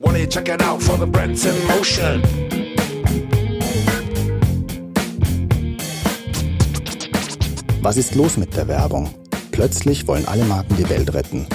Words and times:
Why 0.00 0.26
check 0.26 0.48
it 0.48 0.62
out 0.62 0.80
for 0.80 0.96
the 0.96 1.06
Brits 1.06 1.44
in 1.44 1.66
motion? 1.66 2.22
Was 7.82 7.96
ist 7.96 8.14
los 8.14 8.36
mit 8.36 8.54
der 8.56 8.68
Werbung? 8.68 9.10
Plötzlich 9.50 10.06
wollen 10.06 10.26
alle 10.28 10.44
Marken 10.44 10.76
die 10.76 10.88
Welt 10.88 11.14
retten. 11.14 11.46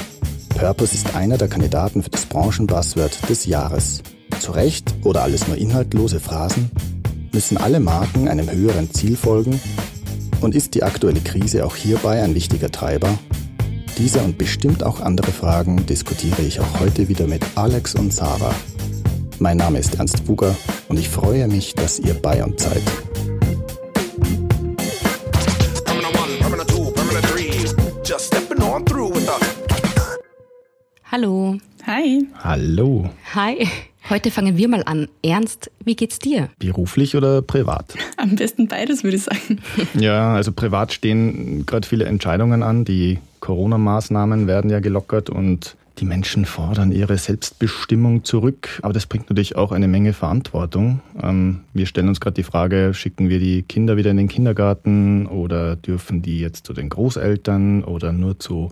Purpose 0.49 0.93
ist 0.93 1.15
einer 1.15 1.37
der 1.37 1.47
Kandidaten 1.47 2.03
für 2.03 2.09
das 2.09 2.25
Branchenbuzzword 2.25 3.29
des 3.29 3.45
Jahres. 3.45 4.03
Zu 4.39 4.51
Recht 4.51 4.93
oder 5.03 5.23
alles 5.23 5.47
nur 5.47 5.57
inhaltlose 5.57 6.19
Phrasen? 6.19 6.69
Müssen 7.31 7.55
alle 7.55 7.79
Marken 7.79 8.27
einem 8.27 8.51
höheren 8.51 8.93
Ziel 8.93 9.15
folgen? 9.15 9.61
Und 10.41 10.53
ist 10.53 10.75
die 10.75 10.83
aktuelle 10.83 11.21
Krise 11.21 11.65
auch 11.65 11.77
hierbei 11.77 12.21
ein 12.21 12.35
wichtiger 12.35 12.71
Treiber? 12.71 13.17
Diese 13.97 14.19
und 14.21 14.37
bestimmt 14.37 14.83
auch 14.83 14.99
andere 15.01 15.31
Fragen 15.31 15.85
diskutiere 15.85 16.41
ich 16.41 16.59
auch 16.59 16.79
heute 16.79 17.07
wieder 17.09 17.27
mit 17.27 17.43
Alex 17.55 17.95
und 17.95 18.11
Sarah. 18.11 18.53
Mein 19.39 19.57
Name 19.57 19.79
ist 19.79 19.95
Ernst 19.95 20.25
Buger 20.25 20.55
und 20.89 20.97
ich 20.97 21.09
freue 21.09 21.47
mich, 21.47 21.75
dass 21.75 21.99
ihr 21.99 22.15
bei 22.15 22.43
uns 22.43 22.63
seid. 22.63 22.81
Hallo. 31.11 31.57
Hi. 31.85 32.27
Hallo. 32.43 33.09
Hi. 33.35 33.67
Heute 34.09 34.31
fangen 34.31 34.57
wir 34.57 34.67
mal 34.67 34.83
an. 34.85 35.07
Ernst, 35.21 35.69
wie 35.85 35.95
geht's 35.95 36.17
dir? 36.17 36.49
Beruflich 36.57 37.15
oder 37.15 37.41
privat? 37.41 37.93
Am 38.17 38.35
besten 38.35 38.67
beides, 38.67 39.03
würde 39.03 39.17
ich 39.17 39.23
sagen. 39.23 39.59
Ja, 39.93 40.33
also 40.33 40.51
privat 40.51 40.91
stehen 40.91 41.67
gerade 41.67 41.87
viele 41.87 42.05
Entscheidungen 42.05 42.63
an. 42.63 42.83
Die 42.83 43.19
Corona-Maßnahmen 43.43 44.47
werden 44.47 44.69
ja 44.71 44.79
gelockert 44.79 45.29
und 45.29 45.75
die 45.99 46.05
Menschen 46.05 46.45
fordern 46.45 46.93
ihre 46.93 47.17
Selbstbestimmung 47.17 48.23
zurück. 48.23 48.79
Aber 48.81 48.93
das 48.93 49.05
bringt 49.05 49.29
natürlich 49.29 49.57
auch 49.57 49.73
eine 49.73 49.89
Menge 49.89 50.13
Verantwortung. 50.13 51.01
Ähm, 51.21 51.59
wir 51.73 51.85
stellen 51.85 52.07
uns 52.07 52.21
gerade 52.21 52.35
die 52.35 52.43
Frage, 52.43 52.93
schicken 52.93 53.27
wir 53.27 53.39
die 53.39 53.63
Kinder 53.63 53.97
wieder 53.97 54.11
in 54.11 54.17
den 54.17 54.29
Kindergarten 54.29 55.27
oder 55.27 55.75
dürfen 55.75 56.21
die 56.21 56.39
jetzt 56.39 56.65
zu 56.65 56.71
den 56.71 56.87
Großeltern 56.87 57.83
oder 57.83 58.13
nur 58.13 58.39
zu 58.39 58.71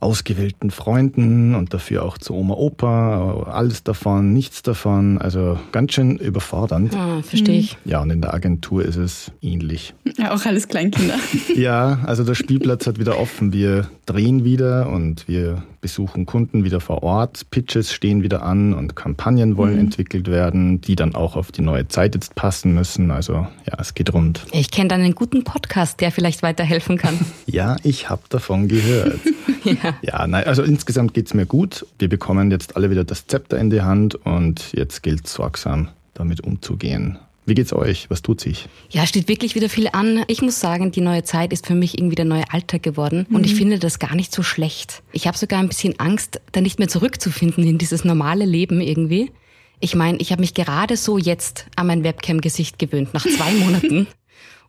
ausgewählten 0.00 0.70
Freunden 0.70 1.54
und 1.54 1.74
dafür 1.74 2.04
auch 2.04 2.16
zu 2.16 2.34
Oma, 2.34 2.54
Opa, 2.54 3.44
alles 3.50 3.84
davon, 3.84 4.32
nichts 4.32 4.62
davon. 4.62 5.18
Also 5.18 5.58
ganz 5.72 5.92
schön 5.92 6.16
überfordernd. 6.16 6.96
Ah, 6.96 7.22
verstehe 7.22 7.58
ich. 7.58 7.76
Ja, 7.84 8.00
und 8.00 8.10
in 8.10 8.22
der 8.22 8.32
Agentur 8.32 8.84
ist 8.84 8.96
es 8.96 9.30
ähnlich. 9.42 9.94
Ja, 10.16 10.32
auch 10.34 10.44
alles 10.44 10.68
Kleinkinder. 10.68 11.14
Ja, 11.54 11.98
also 12.06 12.24
der 12.24 12.34
Spielplatz 12.34 12.86
hat 12.86 12.98
wieder 12.98 13.18
offen. 13.18 13.52
Wir 13.52 13.90
drehen 14.06 14.44
wieder 14.44 14.88
und 14.88 15.28
wir 15.28 15.62
besuchen 15.80 16.26
Kunden 16.26 16.64
wieder 16.64 16.80
vor 16.80 17.02
Ort. 17.02 17.50
Pitches 17.50 17.92
stehen 17.92 18.22
wieder 18.22 18.42
an 18.42 18.72
und 18.74 18.96
Kampagnen 18.96 19.56
wollen 19.56 19.78
entwickelt 19.78 20.28
werden, 20.28 20.80
die 20.80 20.96
dann 20.96 21.14
auch 21.14 21.36
auf 21.36 21.52
die 21.52 21.62
neue 21.62 21.88
Zeit 21.88 22.14
jetzt 22.14 22.34
passen 22.34 22.74
müssen. 22.74 23.10
Also 23.10 23.46
ja, 23.66 23.78
es 23.78 23.94
geht 23.94 24.12
rund. 24.12 24.46
Ich 24.52 24.70
kenne 24.70 24.88
dann 24.88 25.00
einen 25.00 25.14
guten 25.14 25.44
Podcast, 25.44 26.00
der 26.00 26.12
vielleicht 26.12 26.42
weiterhelfen 26.42 26.96
kann. 26.96 27.18
Ja, 27.46 27.76
ich 27.82 28.08
habe 28.08 28.22
davon 28.28 28.68
gehört. 28.68 29.18
ja. 29.64 29.89
Ja, 30.02 30.26
nein, 30.26 30.44
also 30.44 30.62
insgesamt 30.62 31.14
geht's 31.14 31.34
mir 31.34 31.46
gut. 31.46 31.86
Wir 31.98 32.08
bekommen 32.08 32.50
jetzt 32.50 32.76
alle 32.76 32.90
wieder 32.90 33.04
das 33.04 33.26
Zepter 33.26 33.58
in 33.58 33.70
die 33.70 33.82
Hand 33.82 34.14
und 34.14 34.72
jetzt 34.72 35.02
gilt 35.02 35.26
sorgsam 35.28 35.88
damit 36.14 36.40
umzugehen. 36.42 37.18
Wie 37.46 37.54
geht's 37.54 37.72
euch? 37.72 38.08
Was 38.10 38.22
tut 38.22 38.40
sich? 38.40 38.68
ja, 38.90 39.06
steht 39.06 39.26
wirklich 39.26 39.54
wieder 39.54 39.68
viel 39.68 39.88
an. 39.92 40.22
Ich 40.28 40.40
muss 40.42 40.60
sagen, 40.60 40.92
die 40.92 41.00
neue 41.00 41.24
Zeit 41.24 41.52
ist 41.52 41.66
für 41.66 41.74
mich 41.74 41.98
irgendwie 41.98 42.14
der 42.14 42.24
neue 42.26 42.44
Alltag 42.52 42.82
geworden 42.82 43.26
und 43.32 43.44
ich 43.44 43.54
finde 43.54 43.78
das 43.78 43.98
gar 43.98 44.14
nicht 44.14 44.32
so 44.32 44.42
schlecht. 44.42 45.02
Ich 45.12 45.26
habe 45.26 45.36
sogar 45.36 45.58
ein 45.58 45.68
bisschen 45.68 45.98
Angst, 45.98 46.40
da 46.52 46.60
nicht 46.60 46.78
mehr 46.78 46.88
zurückzufinden 46.88 47.64
in 47.66 47.78
dieses 47.78 48.04
normale 48.04 48.44
Leben 48.44 48.80
irgendwie. 48.80 49.32
Ich 49.80 49.94
meine, 49.94 50.18
ich 50.18 50.30
habe 50.30 50.42
mich 50.42 50.52
gerade 50.54 50.96
so 50.96 51.16
jetzt 51.16 51.66
an 51.74 51.86
mein 51.86 52.04
Webcam-Gesicht 52.04 52.78
gewöhnt, 52.78 53.14
nach 53.14 53.26
zwei 53.26 53.52
Monaten. 53.58 54.06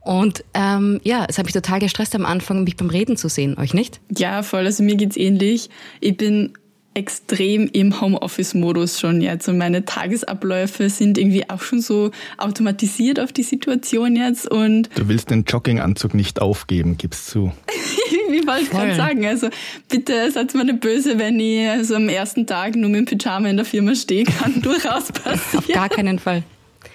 Und 0.03 0.43
ähm, 0.53 0.99
ja, 1.03 1.25
es 1.29 1.37
hat 1.37 1.45
mich 1.45 1.53
total 1.53 1.79
gestresst 1.79 2.15
am 2.15 2.25
Anfang, 2.25 2.63
mich 2.63 2.75
beim 2.75 2.89
Reden 2.89 3.17
zu 3.17 3.29
sehen. 3.29 3.57
Euch 3.57 3.73
nicht? 3.73 3.99
Ja, 4.17 4.41
voll. 4.43 4.65
Also 4.65 4.83
mir 4.83 4.95
geht's 4.95 5.17
ähnlich. 5.17 5.69
Ich 5.99 6.17
bin 6.17 6.53
extrem 6.93 7.69
im 7.71 8.01
Homeoffice-Modus 8.01 8.99
schon 8.99 9.21
jetzt 9.21 9.47
und 9.47 9.57
meine 9.57 9.85
Tagesabläufe 9.85 10.89
sind 10.89 11.17
irgendwie 11.17 11.49
auch 11.49 11.61
schon 11.61 11.81
so 11.81 12.11
automatisiert 12.37 13.19
auf 13.19 13.31
die 13.31 13.43
Situation 13.43 14.17
jetzt 14.17 14.49
und 14.51 14.89
Du 14.95 15.07
willst 15.07 15.29
den 15.29 15.45
Jogginganzug 15.45 16.13
nicht 16.13 16.41
aufgeben, 16.41 16.97
gib's 16.97 17.27
zu. 17.27 17.53
wie 18.29 18.45
wollte 18.45 18.63
ich 18.63 18.69
gerade 18.69 18.95
sagen, 18.95 19.25
also 19.25 19.47
bitte 19.87 20.31
seid 20.31 20.53
mir 20.53 20.65
nicht 20.65 20.81
böse, 20.81 21.17
wenn 21.17 21.39
ich 21.39 21.87
so 21.87 21.95
am 21.95 22.09
ersten 22.09 22.45
Tag 22.45 22.75
nur 22.75 22.89
mit 22.89 23.09
dem 23.09 23.17
Pyjama 23.17 23.47
in 23.47 23.55
der 23.55 23.65
Firma 23.65 23.95
stehe, 23.95 24.25
kann 24.25 24.61
durchaus 24.61 25.13
passieren. 25.13 25.59
Auf 25.59 25.67
gar 25.67 25.87
keinen 25.87 26.19
Fall. 26.19 26.43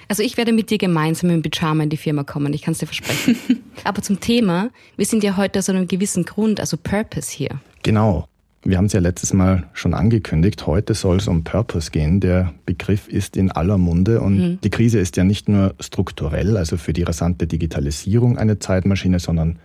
Also 0.08 0.22
ich 0.22 0.36
werde 0.36 0.52
mit 0.52 0.70
dir 0.70 0.78
gemeinsam 0.78 1.30
im 1.30 1.42
Pyjama 1.42 1.82
in 1.82 1.90
die 1.90 1.96
Firma 1.96 2.22
kommen, 2.24 2.52
ich 2.52 2.62
kann 2.62 2.72
es 2.72 2.78
dir 2.78 2.86
versprechen. 2.86 3.36
Aber 3.84 4.02
zum 4.02 4.20
Thema, 4.20 4.70
wir 4.96 5.06
sind 5.06 5.24
ja 5.24 5.36
heute 5.36 5.58
aus 5.58 5.68
einem 5.68 5.88
gewissen 5.88 6.24
Grund, 6.24 6.60
also 6.60 6.76
Purpose 6.76 7.30
hier. 7.32 7.60
Genau. 7.82 8.28
Wir 8.64 8.78
haben 8.78 8.86
es 8.86 8.92
ja 8.92 9.00
letztes 9.00 9.32
Mal 9.32 9.68
schon 9.74 9.94
angekündigt. 9.94 10.66
Heute 10.66 10.94
soll 10.94 11.18
es 11.18 11.28
um 11.28 11.44
Purpose 11.44 11.92
gehen. 11.92 12.18
Der 12.18 12.52
Begriff 12.66 13.06
ist 13.06 13.36
in 13.36 13.52
aller 13.52 13.78
Munde 13.78 14.20
und 14.20 14.58
die 14.64 14.70
Krise 14.70 14.98
ist 14.98 15.16
ja 15.16 15.22
nicht 15.22 15.48
nur 15.48 15.76
strukturell, 15.78 16.56
also 16.56 16.76
für 16.76 16.92
die 16.92 17.04
rasante 17.04 17.46
Digitalisierung 17.46 18.38
eine 18.38 18.58
Zeitmaschine, 18.58 19.20
sondern 19.20 19.60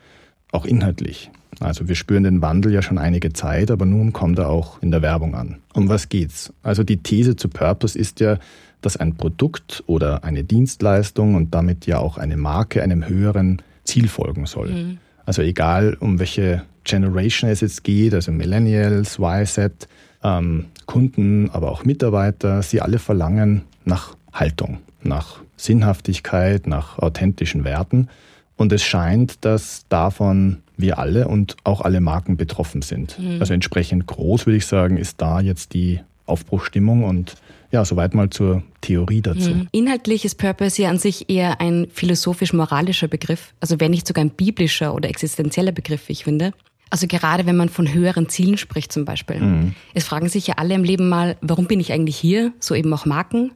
auch 0.52 0.66
inhaltlich. 0.66 1.32
Also 1.60 1.88
wir 1.88 1.96
spüren 1.96 2.24
den 2.24 2.42
Wandel 2.42 2.74
ja 2.74 2.82
schon 2.82 2.98
einige 2.98 3.34
Zeit, 3.34 3.72
aber 3.72 3.86
nun 3.86 4.14
kommt 4.14 4.38
er 4.40 4.50
auch 4.50 4.82
in 4.82 4.92
der 4.92 5.02
Werbung 5.02 5.34
an. 5.34 5.58
Um 5.74 5.90
was 5.90 6.10
geht's? 6.10 6.54
Also 6.62 6.84
die 6.84 6.98
These 6.98 7.36
zu 7.36 7.50
Purpose 7.50 7.98
ist 7.98 8.20
ja, 8.20 8.38
dass 8.82 8.98
ein 8.98 9.16
Produkt 9.16 9.84
oder 9.88 10.24
eine 10.24 10.44
Dienstleistung 10.44 11.36
und 11.36 11.54
damit 11.54 11.86
ja 11.86 12.00
auch 12.00 12.18
eine 12.18 12.38
Marke 12.38 12.82
einem 12.82 13.08
höheren 13.08 13.62
Ziel 13.84 14.08
folgen 14.08 14.46
soll. 14.46 14.98
Also 15.26 15.42
egal, 15.42 15.96
um 16.00 16.20
welche 16.20 16.64
Generation 16.84 17.50
es 17.50 17.62
jetzt 17.62 17.84
geht, 17.84 18.14
also 18.14 18.32
Millennials, 18.32 19.20
YZ, 19.20 19.88
ähm, 20.24 20.66
Kunden, 20.86 21.50
aber 21.52 21.72
auch 21.72 21.86
Mitarbeiter, 21.86 22.62
sie 22.62 22.82
alle 22.82 23.00
verlangen 23.00 23.64
nach 23.86 24.16
Haltung, 24.34 24.80
nach 25.04 25.40
Sinnhaftigkeit, 25.58 26.68
nach 26.68 26.98
authentischen 27.00 27.64
Werten. 27.64 28.10
Und 28.58 28.72
es 28.74 28.84
scheint, 28.84 29.44
dass 29.46 29.86
davon 29.90 30.58
wir 30.78 31.00
alle 31.00 31.28
und 31.28 31.56
auch 31.64 31.82
alle 31.82 32.02
Marken 32.02 32.38
betroffen 32.38 32.82
sind. 32.82 33.18
Also 33.40 33.54
entsprechend 33.54 34.08
groß, 34.08 34.46
würde 34.46 34.58
ich 34.58 34.66
sagen, 34.66 34.98
ist 34.98 35.22
da 35.22 35.40
jetzt 35.40 35.74
die 35.74 36.00
Aufbruchstimmung 36.26 37.04
und 37.04 37.36
ja, 37.72 37.86
soweit 37.86 38.14
mal 38.14 38.30
zur 38.30 38.64
Theorie 38.82 39.22
dazu. 39.22 39.66
Inhaltlich 39.72 40.26
ist 40.26 40.36
Purpose 40.36 40.82
ja 40.82 40.90
an 40.90 41.00
sich 41.00 41.30
eher 41.30 41.62
ein 41.62 41.88
philosophisch-moralischer 41.92 43.08
Begriff, 43.08 43.54
also 43.60 43.80
wenn 43.80 43.92
nicht 43.92 44.08
sogar 44.08 44.24
ein 44.24 44.32
biblischer 44.32 44.94
oder 44.94 45.10
existenzieller 45.10 45.72
Begriff, 45.72 46.08
wie 46.08 46.14
ich 46.14 46.24
finde. 46.26 46.54
Also 46.90 47.08
gerade 47.08 47.46
wenn 47.46 47.56
man 47.56 47.70
von 47.70 47.94
höheren 47.94 48.28
Zielen 48.28 48.58
spricht 48.58 48.92
zum 48.92 49.06
Beispiel. 49.06 49.74
Es 49.94 50.04
fragen 50.04 50.28
sich 50.28 50.48
ja 50.48 50.56
alle 50.58 50.74
im 50.76 50.84
Leben 50.84 51.08
mal, 51.08 51.38
warum 51.40 51.66
bin 51.66 51.80
ich 51.80 51.94
eigentlich 51.94 52.18
hier? 52.18 52.52
So 52.60 52.76
eben 52.76 52.94
auch 52.94 53.06
Marken. 53.06 53.52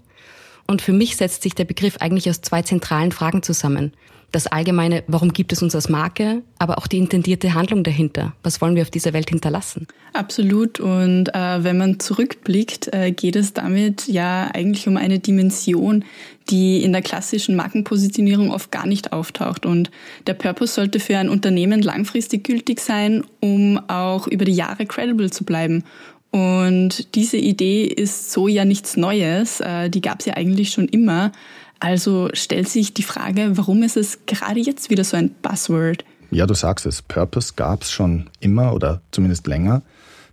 Und 0.68 0.82
für 0.82 0.94
mich 0.94 1.18
setzt 1.18 1.44
sich 1.44 1.54
der 1.54 1.66
Begriff 1.66 1.98
eigentlich 1.98 2.30
aus 2.30 2.40
zwei 2.40 2.62
zentralen 2.62 3.12
Fragen 3.12 3.44
zusammen. 3.44 3.92
Das 4.36 4.48
allgemeine, 4.48 5.06
warum 5.08 5.32
gibt 5.32 5.54
es 5.54 5.64
uns 5.64 5.76
als 5.76 5.88
Marke, 5.88 6.44
aber 6.60 6.78
auch 6.78 6.88
die 6.88 6.98
intendierte 6.98 7.54
Handlung 7.54 7.86
dahinter. 7.86 8.34
Was 8.44 8.60
wollen 8.60 8.76
wir 8.76 8.82
auf 8.82 8.90
dieser 8.90 9.14
Welt 9.14 9.30
hinterlassen? 9.30 9.88
Absolut. 10.12 10.82
Und 10.82 11.34
äh, 11.34 11.64
wenn 11.64 11.78
man 11.78 12.02
zurückblickt, 12.02 12.94
äh, 12.94 13.14
geht 13.14 13.38
es 13.38 13.54
damit 13.54 14.10
ja 14.10 14.52
eigentlich 14.54 14.90
um 14.90 14.98
eine 14.98 15.20
Dimension, 15.20 16.04
die 16.50 16.84
in 16.84 16.92
der 16.92 17.02
klassischen 17.02 17.56
Markenpositionierung 17.56 18.52
oft 18.52 18.74
gar 18.74 18.86
nicht 18.86 19.14
auftaucht. 19.14 19.66
Und 19.66 19.90
der 20.28 20.34
Purpose 20.34 20.74
sollte 20.74 21.00
für 21.00 21.18
ein 21.18 21.30
Unternehmen 21.30 21.82
langfristig 21.82 22.44
gültig 22.44 22.82
sein, 22.82 23.24
um 23.40 23.80
auch 23.88 24.28
über 24.28 24.44
die 24.44 24.52
Jahre 24.52 24.86
credible 24.86 25.32
zu 25.32 25.46
bleiben. 25.46 25.86
Und 26.32 27.16
diese 27.16 27.38
Idee 27.38 27.86
ist 27.86 28.34
so 28.34 28.50
ja 28.50 28.66
nichts 28.66 28.98
Neues. 28.98 29.62
Äh, 29.62 29.90
die 29.90 30.02
gab 30.02 30.20
es 30.20 30.26
ja 30.26 30.34
eigentlich 30.34 30.72
schon 30.72 30.90
immer. 30.90 31.32
Also 31.80 32.30
stellt 32.34 32.70
sich 32.70 32.94
die 32.94 33.04
Frage, 33.04 33.52
warum 33.58 33.84
ist 33.84 33.98
es 33.98 34.20
gerade 34.26 34.60
jetzt 34.60 34.90
wieder 34.90 35.04
so 35.04 35.18
ein 35.18 35.32
Buzzword? 35.42 36.06
Ja, 36.32 36.46
du 36.46 36.54
sagst 36.54 36.86
es, 36.86 37.02
Purpose 37.02 37.54
gab 37.56 37.84
es 37.84 37.92
schon 37.92 38.30
immer 38.40 38.74
oder 38.74 39.02
zumindest 39.12 39.48
länger. 39.48 39.84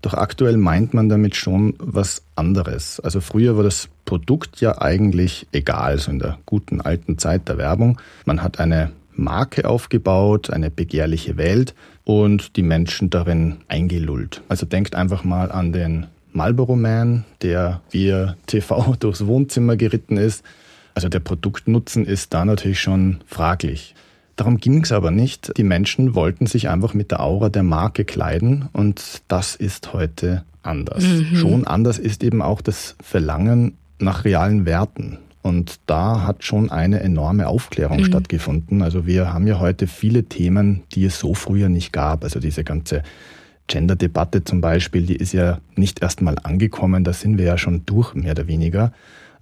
Doch 0.00 0.14
aktuell 0.14 0.56
meint 0.56 0.94
man 0.94 1.08
damit 1.08 1.36
schon 1.36 1.74
was 1.78 2.22
anderes. 2.34 2.98
Also 3.00 3.20
früher 3.20 3.56
war 3.56 3.62
das 3.62 3.88
Produkt 4.04 4.60
ja 4.60 4.80
eigentlich 4.82 5.46
egal, 5.52 5.98
so 5.98 6.10
in 6.10 6.18
der 6.18 6.38
guten 6.44 6.80
alten 6.80 7.18
Zeit 7.18 7.48
der 7.48 7.56
Werbung. 7.56 8.00
Man 8.24 8.42
hat 8.42 8.58
eine 8.58 8.90
Marke 9.14 9.68
aufgebaut, 9.68 10.50
eine 10.50 10.70
begehrliche 10.70 11.36
Welt 11.36 11.74
und 12.04 12.56
die 12.56 12.62
Menschen 12.62 13.10
darin 13.10 13.58
eingelullt. 13.68 14.42
Also 14.48 14.66
denkt 14.66 14.96
einfach 14.96 15.22
mal 15.22 15.52
an 15.52 15.72
den 15.72 16.06
Marlboro 16.32 16.76
Man, 16.76 17.24
der 17.42 17.80
via 17.90 18.36
TV 18.46 18.96
durchs 19.00 19.26
Wohnzimmer 19.26 19.76
geritten 19.76 20.16
ist. 20.16 20.42
Also 20.94 21.08
der 21.08 21.20
Produktnutzen 21.20 22.04
ist 22.06 22.34
da 22.34 22.44
natürlich 22.44 22.80
schon 22.80 23.18
fraglich. 23.26 23.94
Darum 24.36 24.58
ging 24.58 24.82
es 24.82 24.92
aber 24.92 25.10
nicht. 25.10 25.52
Die 25.56 25.64
Menschen 25.64 26.14
wollten 26.14 26.46
sich 26.46 26.68
einfach 26.68 26.94
mit 26.94 27.10
der 27.10 27.20
Aura 27.20 27.48
der 27.48 27.62
Marke 27.62 28.04
kleiden 28.04 28.68
und 28.72 29.22
das 29.28 29.54
ist 29.54 29.92
heute 29.92 30.44
anders. 30.62 31.04
Mhm. 31.04 31.36
Schon 31.36 31.66
anders 31.66 31.98
ist 31.98 32.22
eben 32.22 32.42
auch 32.42 32.60
das 32.60 32.96
Verlangen 33.02 33.76
nach 33.98 34.24
realen 34.24 34.64
Werten. 34.64 35.18
Und 35.42 35.80
da 35.86 36.24
hat 36.24 36.44
schon 36.44 36.70
eine 36.70 37.00
enorme 37.00 37.48
Aufklärung 37.48 37.98
mhm. 37.98 38.04
stattgefunden. 38.04 38.80
Also 38.80 39.06
wir 39.06 39.32
haben 39.32 39.46
ja 39.46 39.58
heute 39.58 39.88
viele 39.88 40.24
Themen, 40.24 40.82
die 40.92 41.04
es 41.04 41.18
so 41.18 41.34
früher 41.34 41.68
nicht 41.68 41.92
gab. 41.92 42.22
Also 42.22 42.38
diese 42.38 42.62
ganze 42.62 43.02
Gender-Debatte 43.66 44.44
zum 44.44 44.60
Beispiel, 44.60 45.02
die 45.02 45.16
ist 45.16 45.32
ja 45.32 45.58
nicht 45.74 46.00
erst 46.02 46.22
mal 46.22 46.36
angekommen, 46.42 47.04
da 47.04 47.12
sind 47.12 47.38
wir 47.38 47.44
ja 47.44 47.58
schon 47.58 47.84
durch, 47.86 48.14
mehr 48.14 48.32
oder 48.32 48.46
weniger. 48.46 48.92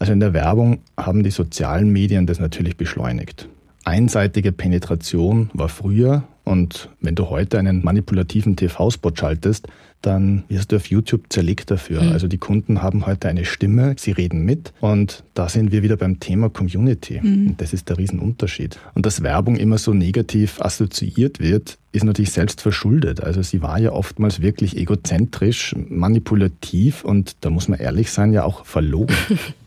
Also 0.00 0.14
in 0.14 0.20
der 0.20 0.32
Werbung 0.32 0.80
haben 0.96 1.22
die 1.22 1.30
sozialen 1.30 1.90
Medien 1.90 2.26
das 2.26 2.40
natürlich 2.40 2.76
beschleunigt. 2.76 3.48
Einseitige 3.84 4.50
Penetration 4.50 5.50
war 5.52 5.68
früher 5.68 6.24
und 6.44 6.88
wenn 7.00 7.14
du 7.14 7.28
heute 7.28 7.58
einen 7.58 7.84
manipulativen 7.84 8.56
TV-Spot 8.56 9.12
schaltest, 9.14 9.68
dann 10.00 10.44
wirst 10.48 10.72
du 10.72 10.76
auf 10.76 10.86
YouTube 10.86 11.24
zerlegt 11.28 11.70
dafür. 11.70 12.02
Mhm. 12.02 12.12
Also 12.12 12.28
die 12.28 12.38
Kunden 12.38 12.82
haben 12.82 13.04
heute 13.04 13.28
eine 13.28 13.44
Stimme, 13.44 13.94
sie 13.98 14.12
reden 14.12 14.44
mit 14.44 14.72
und 14.80 15.22
da 15.34 15.50
sind 15.50 15.70
wir 15.70 15.82
wieder 15.82 15.98
beim 15.98 16.18
Thema 16.18 16.48
Community. 16.48 17.20
Mhm. 17.22 17.48
Und 17.48 17.60
das 17.60 17.74
ist 17.74 17.90
der 17.90 17.98
Riesenunterschied. 17.98 18.78
Und 18.94 19.04
dass 19.04 19.22
Werbung 19.22 19.56
immer 19.56 19.76
so 19.76 19.92
negativ 19.92 20.60
assoziiert 20.62 21.40
wird, 21.40 21.76
ist 21.92 22.04
natürlich 22.04 22.32
selbst 22.32 22.62
verschuldet. 22.62 23.22
Also 23.22 23.42
sie 23.42 23.60
war 23.60 23.78
ja 23.78 23.92
oftmals 23.92 24.40
wirklich 24.40 24.78
egozentrisch, 24.78 25.74
manipulativ 25.88 27.04
und 27.04 27.36
da 27.42 27.50
muss 27.50 27.68
man 27.68 27.78
ehrlich 27.78 28.10
sein, 28.10 28.32
ja 28.32 28.44
auch 28.44 28.64
verlogen. 28.64 29.14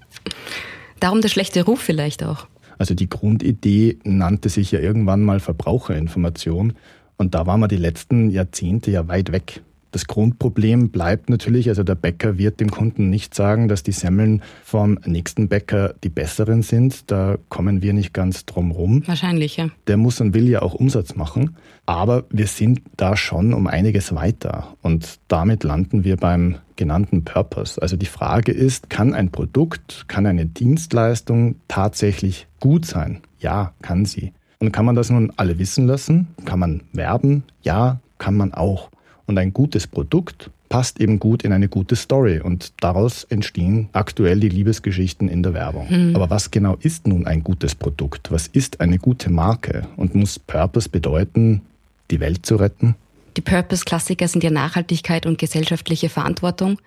Darum 0.99 1.21
der 1.21 1.29
schlechte 1.29 1.63
Ruf 1.65 1.81
vielleicht 1.81 2.23
auch. 2.23 2.47
Also 2.77 2.95
die 2.95 3.09
Grundidee 3.09 3.97
nannte 4.03 4.49
sich 4.49 4.71
ja 4.71 4.79
irgendwann 4.79 5.21
mal 5.21 5.39
Verbraucherinformation 5.39 6.73
und 7.17 7.35
da 7.35 7.45
waren 7.45 7.59
wir 7.59 7.67
die 7.67 7.77
letzten 7.77 8.29
Jahrzehnte 8.29 8.91
ja 8.91 9.07
weit 9.07 9.31
weg. 9.31 9.61
Das 9.93 10.07
Grundproblem 10.07 10.89
bleibt 10.89 11.29
natürlich, 11.29 11.69
also 11.69 11.83
der 11.83 11.93
Bäcker 11.93 12.39
wird 12.39 12.59
dem 12.59 12.71
Kunden 12.71 13.11
nicht 13.11 13.35
sagen, 13.35 13.67
dass 13.67 13.83
die 13.83 13.91
Semmeln 13.91 14.41
vom 14.63 14.97
nächsten 15.05 15.49
Bäcker 15.49 15.93
die 16.03 16.09
besseren 16.09 16.63
sind. 16.63 17.11
Da 17.11 17.37
kommen 17.49 17.83
wir 17.83 17.93
nicht 17.93 18.11
ganz 18.11 18.47
drum 18.47 18.71
rum. 18.71 19.03
Wahrscheinlich, 19.05 19.57
ja. 19.57 19.69
Der 19.85 19.97
muss 19.97 20.19
und 20.19 20.33
will 20.33 20.49
ja 20.49 20.63
auch 20.63 20.73
Umsatz 20.73 21.15
machen. 21.15 21.57
Aber 21.85 22.23
wir 22.31 22.47
sind 22.47 22.81
da 22.97 23.15
schon 23.15 23.53
um 23.53 23.67
einiges 23.67 24.15
weiter. 24.15 24.75
Und 24.81 25.19
damit 25.27 25.63
landen 25.63 26.03
wir 26.03 26.17
beim 26.17 26.55
genannten 26.75 27.23
Purpose. 27.23 27.81
Also 27.81 27.97
die 27.97 28.05
Frage 28.05 28.51
ist, 28.51 28.89
kann 28.89 29.13
ein 29.13 29.31
Produkt, 29.31 30.05
kann 30.07 30.25
eine 30.25 30.45
Dienstleistung 30.45 31.55
tatsächlich 31.67 32.47
gut 32.59 32.85
sein? 32.85 33.21
Ja, 33.39 33.73
kann 33.81 34.05
sie. 34.05 34.33
Und 34.59 34.71
kann 34.71 34.85
man 34.85 34.95
das 34.95 35.09
nun 35.09 35.31
alle 35.35 35.59
wissen 35.59 35.87
lassen? 35.87 36.27
Kann 36.45 36.59
man 36.59 36.81
werben? 36.93 37.43
Ja, 37.61 37.99
kann 38.17 38.35
man 38.35 38.53
auch. 38.53 38.89
Und 39.25 39.37
ein 39.37 39.53
gutes 39.53 39.87
Produkt 39.87 40.49
passt 40.69 40.99
eben 40.99 41.19
gut 41.19 41.43
in 41.43 41.53
eine 41.53 41.67
gute 41.67 41.95
Story 41.95 42.39
und 42.39 42.73
daraus 42.79 43.25
entstehen 43.25 43.89
aktuell 43.93 44.39
die 44.39 44.49
Liebesgeschichten 44.49 45.29
in 45.29 45.43
der 45.43 45.53
Werbung. 45.53 45.87
Hm. 45.87 46.15
Aber 46.15 46.31
was 46.31 46.49
genau 46.49 46.77
ist 46.79 47.05
nun 47.05 47.27
ein 47.27 47.43
gutes 47.43 47.75
Produkt? 47.75 48.31
Was 48.31 48.47
ist 48.47 48.81
eine 48.81 48.97
gute 48.97 49.29
Marke? 49.29 49.87
Und 49.97 50.15
muss 50.15 50.39
Purpose 50.39 50.89
bedeuten, 50.89 51.61
die 52.09 52.19
Welt 52.19 52.45
zu 52.45 52.55
retten? 52.55 52.95
Die 53.37 53.41
Purpose-Klassiker 53.41 54.27
sind 54.27 54.43
ja 54.43 54.49
Nachhaltigkeit 54.49 55.25
und 55.25 55.37
gesellschaftliche 55.37 56.09
Verantwortung. 56.09 56.79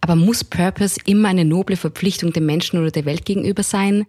Aber 0.00 0.16
muss 0.16 0.44
Purpose 0.44 0.98
immer 1.04 1.28
eine 1.28 1.44
noble 1.44 1.76
Verpflichtung 1.76 2.32
dem 2.32 2.46
Menschen 2.46 2.80
oder 2.80 2.90
der 2.90 3.04
Welt 3.04 3.24
gegenüber 3.24 3.62
sein? 3.62 4.06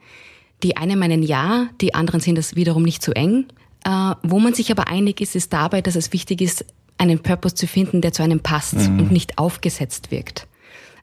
Die 0.64 0.78
einen 0.78 1.00
meinen 1.00 1.24
ja, 1.24 1.68
die 1.82 1.94
anderen 1.94 2.22
sehen 2.22 2.36
das 2.36 2.56
wiederum 2.56 2.84
nicht 2.84 3.02
zu 3.02 3.14
eng. 3.14 3.46
Äh, 3.84 4.14
wo 4.24 4.40
man 4.40 4.54
sich 4.54 4.72
aber 4.72 4.88
einig 4.88 5.22
ist, 5.22 5.36
ist 5.36 5.52
dabei, 5.54 5.82
dass 5.82 5.96
es 5.96 6.14
wichtig 6.14 6.42
ist, 6.42 6.66
einen 6.98 7.20
Purpose 7.20 7.56
zu 7.56 7.68
finden, 7.68 8.02
der 8.02 8.14
zu 8.14 8.22
einem 8.22 8.42
passt 8.42 8.76
mhm. 8.76 9.00
und 9.00 9.12
nicht 9.12 9.38
aufgesetzt 9.40 10.12
wirkt. 10.12 10.48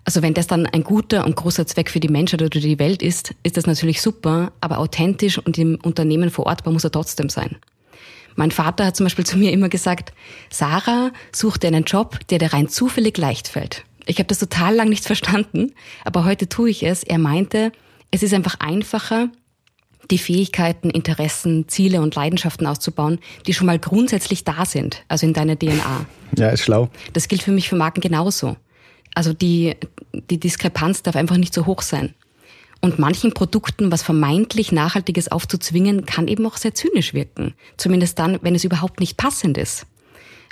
Also 0.04 0.22
wenn 0.22 0.32
das 0.32 0.46
dann 0.46 0.64
ein 0.64 0.84
guter 0.84 1.26
und 1.26 1.36
großer 1.36 1.66
Zweck 1.66 1.90
für 1.90 2.00
die 2.00 2.08
Menschheit 2.08 2.40
oder 2.40 2.60
die 2.60 2.78
Welt 2.78 3.02
ist, 3.02 3.34
ist 3.42 3.56
das 3.56 3.66
natürlich 3.66 4.00
super, 4.00 4.52
aber 4.60 4.78
authentisch 4.78 5.38
und 5.38 5.58
im 5.58 5.74
Unternehmen 5.82 6.30
verortbar 6.30 6.72
muss 6.72 6.84
er 6.84 6.92
trotzdem 6.92 7.28
sein. 7.28 7.56
Mein 8.38 8.52
Vater 8.52 8.86
hat 8.86 8.94
zum 8.94 9.04
Beispiel 9.04 9.26
zu 9.26 9.36
mir 9.36 9.50
immer 9.50 9.68
gesagt, 9.68 10.12
Sarah 10.48 11.10
sucht 11.32 11.64
einen 11.64 11.82
Job, 11.82 12.20
der 12.28 12.38
dir 12.38 12.52
rein 12.52 12.68
zufällig 12.68 13.18
leicht 13.18 13.48
fällt. 13.48 13.82
Ich 14.06 14.18
habe 14.18 14.28
das 14.28 14.38
total 14.38 14.76
lang 14.76 14.88
nicht 14.88 15.04
verstanden, 15.04 15.72
aber 16.04 16.24
heute 16.24 16.48
tue 16.48 16.70
ich 16.70 16.84
es. 16.84 17.02
Er 17.02 17.18
meinte, 17.18 17.72
es 18.12 18.22
ist 18.22 18.32
einfach 18.32 18.54
einfacher, 18.60 19.28
die 20.12 20.18
Fähigkeiten, 20.18 20.88
Interessen, 20.88 21.66
Ziele 21.66 22.00
und 22.00 22.14
Leidenschaften 22.14 22.68
auszubauen, 22.68 23.18
die 23.48 23.54
schon 23.54 23.66
mal 23.66 23.80
grundsätzlich 23.80 24.44
da 24.44 24.64
sind, 24.66 25.02
also 25.08 25.26
in 25.26 25.32
deiner 25.32 25.58
DNA. 25.58 26.06
Ja, 26.36 26.50
ist 26.50 26.62
schlau. 26.62 26.90
Das 27.14 27.26
gilt 27.26 27.42
für 27.42 27.50
mich 27.50 27.68
für 27.68 27.74
Marken 27.74 28.00
genauso. 28.00 28.56
Also 29.16 29.32
die, 29.32 29.74
die 30.30 30.38
Diskrepanz 30.38 31.02
darf 31.02 31.16
einfach 31.16 31.38
nicht 31.38 31.52
so 31.52 31.66
hoch 31.66 31.82
sein. 31.82 32.14
Und 32.80 32.98
manchen 32.98 33.32
Produkten 33.34 33.90
was 33.90 34.02
vermeintlich 34.02 34.70
Nachhaltiges 34.72 35.30
aufzuzwingen, 35.30 36.06
kann 36.06 36.28
eben 36.28 36.46
auch 36.46 36.56
sehr 36.56 36.74
zynisch 36.74 37.12
wirken. 37.12 37.54
Zumindest 37.76 38.18
dann, 38.18 38.38
wenn 38.42 38.54
es 38.54 38.64
überhaupt 38.64 39.00
nicht 39.00 39.16
passend 39.16 39.58
ist. 39.58 39.86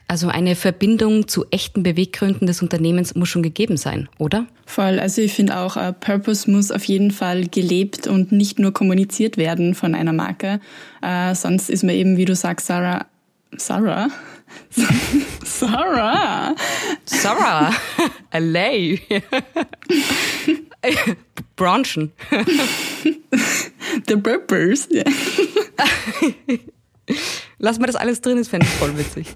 Also 0.08 0.28
eine 0.28 0.55
Verbindung 0.55 1.26
zu 1.26 1.46
echten 1.50 1.82
Beweggründen 1.82 2.46
des 2.46 2.62
Unternehmens 2.62 3.17
muss 3.17 3.28
schon 3.28 3.43
gegeben 3.43 3.76
sein, 3.76 4.08
oder? 4.19 4.46
Voll. 4.64 5.00
Also 5.00 5.20
ich 5.20 5.32
finde 5.32 5.58
auch, 5.58 5.76
uh, 5.76 5.93
Purpose 5.99 6.49
muss 6.49 6.70
auf 6.70 6.84
jeden 6.84 7.11
Fall 7.11 7.49
gelebt 7.49 8.06
und 8.06 8.31
nicht 8.31 8.61
nur 8.61 8.73
kommuniziert 8.73 9.37
werden 9.37 9.75
von 9.75 9.96
einer 9.96 10.12
Marke. 10.12 10.61
Uh, 11.02 11.34
sonst 11.34 11.70
ist 11.70 11.82
man 11.82 11.96
eben, 11.96 12.17
wie 12.17 12.25
du 12.25 12.37
sagst, 12.37 12.67
Sarah, 12.67 13.06
Sarah? 13.56 14.08
Sarah! 15.44 16.55
Sarah! 17.05 17.73
LA! 18.32 18.99
Branchen. 21.56 22.12
The 24.06 24.17
Purpose. 24.17 24.88
Yeah. 24.91 25.05
Lass 27.58 27.79
mal 27.79 27.87
das 27.87 27.97
alles 27.97 28.20
drin, 28.20 28.37
das 28.37 28.49
fände 28.49 28.67
ich 28.67 28.73
voll 28.73 28.97
witzig. 28.99 29.26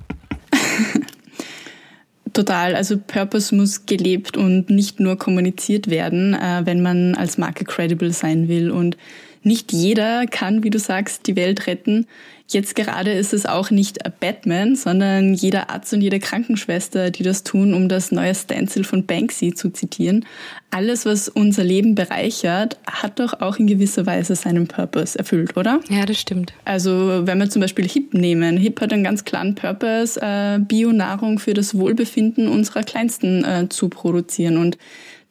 Total. 2.33 2.77
Also 2.77 2.99
Purpose 2.99 3.55
muss 3.55 3.87
gelebt 3.87 4.37
und 4.37 4.71
nicht 4.71 5.01
nur 5.01 5.17
kommuniziert 5.17 5.91
werden, 5.91 6.35
äh, 6.35 6.63
wenn 6.65 6.83
man 6.83 7.15
als 7.15 7.39
Marke 7.39 7.65
credible 7.65 8.13
sein 8.13 8.49
will. 8.49 8.71
Und 8.71 8.97
nicht 9.43 9.73
jeder 9.73 10.27
kann, 10.27 10.63
wie 10.63 10.71
du 10.71 10.79
sagst, 10.79 11.27
die 11.27 11.37
Welt 11.37 11.67
retten. 11.67 12.07
Jetzt 12.53 12.75
gerade 12.75 13.13
ist 13.13 13.33
es 13.33 13.47
auch 13.47 13.71
nicht 13.71 13.99
Batman, 14.19 14.75
sondern 14.75 15.35
jeder 15.35 15.71
Arzt 15.71 15.93
und 15.93 16.01
jede 16.01 16.19
Krankenschwester, 16.19 17.13
die 17.13 17.23
das 17.23 17.45
tun, 17.45 17.75
um 17.75 17.89
das 17.89 18.11
neue 18.11 18.35
Stencil 18.35 18.83
von 18.83 19.07
Banksy 19.07 19.55
zu 19.55 19.71
zitieren. 19.71 20.25
Alles, 20.73 21.07
was 21.07 21.29
unser 21.29 21.63
Leben 21.63 21.95
bereichert, 21.95 22.77
hat 22.87 23.21
doch 23.21 23.41
auch 23.41 23.59
in 23.59 23.69
gewisser 23.69 24.05
Weise 24.05 24.35
seinen 24.35 24.67
Purpose 24.67 25.17
erfüllt, 25.17 25.57
oder? 25.57 25.79
Ja, 25.91 26.05
das 26.07 26.19
stimmt. 26.19 26.53
Also 26.65 27.23
wenn 27.25 27.39
wir 27.39 27.49
zum 27.49 27.63
Beispiel 27.63 27.89
HIP 27.89 28.15
nehmen, 28.15 28.57
HIP 28.57 28.81
hat 28.81 28.93
einen 28.93 29.05
ganz 29.05 29.25
klaren 29.25 29.55
Purpose, 29.55 30.21
äh, 30.21 30.59
Bionahrung 30.59 31.39
für 31.39 31.55
das 31.55 31.77
Wohlbefinden 31.77 32.49
unserer 32.49 32.83
Kleinsten 32.83 33.45
äh, 33.45 33.69
zu 33.69 33.89
produzieren 33.89 34.57
und 34.57 34.77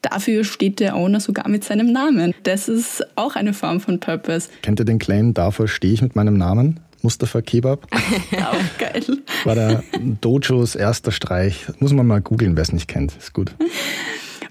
Dafür 0.02 0.46
steht 0.46 0.80
der 0.80 0.96
Owner 0.96 1.20
sogar 1.20 1.50
mit 1.50 1.66
seinem 1.66 1.92
Namen. 1.92 2.34
Das 2.44 2.70
ist 2.70 3.06
auch 3.18 3.36
eine 3.36 3.52
Form 3.52 3.82
von 3.82 4.00
Purpose. 4.00 4.48
Kennt 4.62 4.80
ihr 4.80 4.86
den 4.86 4.98
Claim, 4.98 5.34
dafür 5.34 5.68
stehe 5.68 5.92
ich 5.92 6.02
mit 6.02 6.16
meinem 6.16 6.38
Namen? 6.38 6.80
Mustafa 7.02 7.42
Kebab. 7.42 7.88
auch 7.92 8.78
geil. 8.78 9.04
War 9.44 9.56
der 9.56 9.84
Dojos 10.22 10.76
erster 10.76 11.12
Streich. 11.12 11.66
Muss 11.80 11.94
man 11.94 12.08
mal 12.08 12.22
googeln, 12.22 12.56
wer 12.56 12.64
es 12.64 12.74
nicht 12.74 12.88
kennt. 12.88 13.16
Ist 13.18 13.34
gut. 13.34 13.54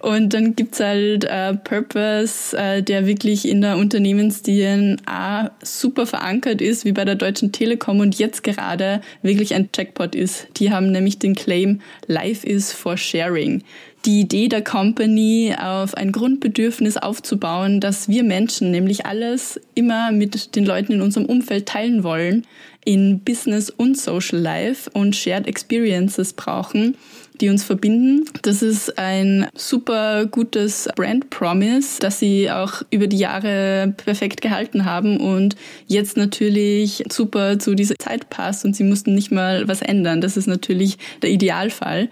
Und 0.00 0.32
dann 0.32 0.54
gibt's 0.54 0.78
halt 0.80 1.24
äh, 1.24 1.54
Purpose, 1.54 2.56
äh, 2.56 2.82
der 2.82 3.06
wirklich 3.06 3.48
in 3.48 3.60
der 3.60 3.76
Unternehmens-DNA 3.78 5.50
super 5.62 6.06
verankert 6.06 6.60
ist, 6.60 6.84
wie 6.84 6.92
bei 6.92 7.04
der 7.04 7.16
Deutschen 7.16 7.50
Telekom 7.50 8.00
und 8.00 8.16
jetzt 8.18 8.44
gerade 8.44 9.00
wirklich 9.22 9.54
ein 9.54 9.68
Jackpot 9.74 10.14
ist. 10.14 10.46
Die 10.56 10.70
haben 10.70 10.92
nämlich 10.92 11.18
den 11.18 11.34
Claim 11.34 11.80
Life 12.06 12.46
is 12.46 12.72
for 12.72 12.96
Sharing 12.96 13.64
die 14.04 14.20
Idee 14.20 14.48
der 14.48 14.62
Company 14.62 15.54
auf 15.58 15.94
ein 15.94 16.12
Grundbedürfnis 16.12 16.96
aufzubauen, 16.96 17.80
dass 17.80 18.08
wir 18.08 18.22
Menschen 18.22 18.70
nämlich 18.70 19.06
alles 19.06 19.60
immer 19.74 20.12
mit 20.12 20.54
den 20.56 20.64
Leuten 20.64 20.92
in 20.92 21.02
unserem 21.02 21.26
Umfeld 21.26 21.66
teilen 21.66 22.02
wollen, 22.02 22.46
in 22.84 23.20
Business 23.20 23.70
und 23.70 23.98
Social 23.98 24.38
Life 24.38 24.88
und 24.94 25.14
Shared 25.14 25.46
Experiences 25.46 26.32
brauchen, 26.32 26.96
die 27.40 27.48
uns 27.50 27.62
verbinden. 27.64 28.24
Das 28.42 28.62
ist 28.62 28.98
ein 28.98 29.46
super 29.54 30.26
gutes 30.26 30.88
Brand 30.96 31.30
Promise, 31.30 32.00
das 32.00 32.18
sie 32.18 32.50
auch 32.50 32.82
über 32.90 33.06
die 33.06 33.18
Jahre 33.18 33.94
perfekt 33.96 34.40
gehalten 34.40 34.84
haben 34.84 35.18
und 35.18 35.56
jetzt 35.86 36.16
natürlich 36.16 37.04
super 37.10 37.58
zu 37.58 37.74
dieser 37.74 37.96
Zeit 37.98 38.30
passt 38.30 38.64
und 38.64 38.74
sie 38.74 38.84
mussten 38.84 39.14
nicht 39.14 39.30
mal 39.30 39.68
was 39.68 39.82
ändern. 39.82 40.20
Das 40.20 40.36
ist 40.36 40.46
natürlich 40.46 40.98
der 41.22 41.30
Idealfall. 41.30 42.08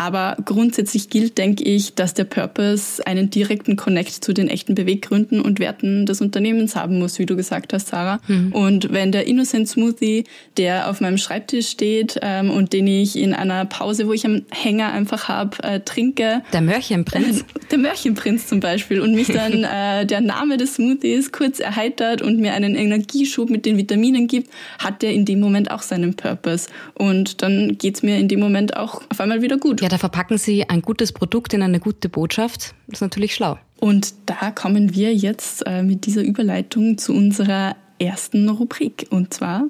Aber 0.00 0.38
grundsätzlich 0.46 1.10
gilt, 1.10 1.36
denke 1.36 1.62
ich, 1.62 1.94
dass 1.94 2.14
der 2.14 2.24
Purpose 2.24 3.06
einen 3.06 3.28
direkten 3.28 3.76
Connect 3.76 4.24
zu 4.24 4.32
den 4.32 4.48
echten 4.48 4.74
Beweggründen 4.74 5.42
und 5.42 5.60
Werten 5.60 6.06
des 6.06 6.22
Unternehmens 6.22 6.74
haben 6.74 6.98
muss, 6.98 7.18
wie 7.18 7.26
du 7.26 7.36
gesagt 7.36 7.74
hast, 7.74 7.88
Sarah. 7.88 8.18
Mhm. 8.26 8.52
Und 8.52 8.92
wenn 8.94 9.12
der 9.12 9.26
Innocent 9.26 9.68
Smoothie, 9.68 10.24
der 10.56 10.88
auf 10.88 11.02
meinem 11.02 11.18
Schreibtisch 11.18 11.68
steht 11.68 12.18
ähm, 12.22 12.50
und 12.50 12.72
den 12.72 12.86
ich 12.86 13.14
in 13.14 13.34
einer 13.34 13.66
Pause, 13.66 14.06
wo 14.06 14.14
ich 14.14 14.24
am 14.24 14.40
Hänger 14.50 14.90
einfach 14.90 15.28
habe, 15.28 15.62
äh, 15.64 15.80
trinke. 15.80 16.40
Der 16.54 16.62
Mörchenprinz. 16.62 17.40
Äh, 17.40 17.44
der 17.70 17.78
Mörchenprinz 17.78 18.46
zum 18.46 18.60
Beispiel. 18.60 19.02
Und 19.02 19.14
mich 19.14 19.26
dann 19.28 19.64
äh, 19.64 20.06
der 20.06 20.22
Name 20.22 20.56
des 20.56 20.76
Smoothies 20.76 21.30
kurz 21.30 21.60
erheitert 21.60 22.22
und 22.22 22.40
mir 22.40 22.54
einen 22.54 22.74
Energieschub 22.74 23.50
mit 23.50 23.66
den 23.66 23.76
Vitaminen 23.76 24.28
gibt, 24.28 24.48
hat 24.78 25.02
der 25.02 25.12
in 25.12 25.26
dem 25.26 25.40
Moment 25.40 25.70
auch 25.70 25.82
seinen 25.82 26.14
Purpose. 26.14 26.70
Und 26.94 27.42
dann 27.42 27.76
geht's 27.76 28.02
mir 28.02 28.16
in 28.16 28.28
dem 28.28 28.40
Moment 28.40 28.78
auch 28.78 29.02
auf 29.10 29.20
einmal 29.20 29.42
wieder 29.42 29.58
gut. 29.58 29.82
Ja, 29.82 29.89
da 29.90 29.98
verpacken 29.98 30.38
Sie 30.38 30.68
ein 30.68 30.82
gutes 30.82 31.12
Produkt 31.12 31.52
in 31.52 31.62
eine 31.62 31.80
gute 31.80 32.08
Botschaft. 32.08 32.74
Das 32.86 32.98
ist 32.98 33.00
natürlich 33.00 33.34
schlau. 33.34 33.58
Und 33.78 34.14
da 34.26 34.50
kommen 34.50 34.94
wir 34.94 35.14
jetzt 35.14 35.66
äh, 35.66 35.82
mit 35.82 36.06
dieser 36.06 36.22
Überleitung 36.22 36.98
zu 36.98 37.12
unserer 37.12 37.76
ersten 37.98 38.48
Rubrik. 38.48 39.06
Und 39.10 39.34
zwar 39.34 39.64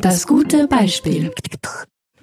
das 0.00 0.26
gute 0.26 0.66
Beispiel. 0.66 1.32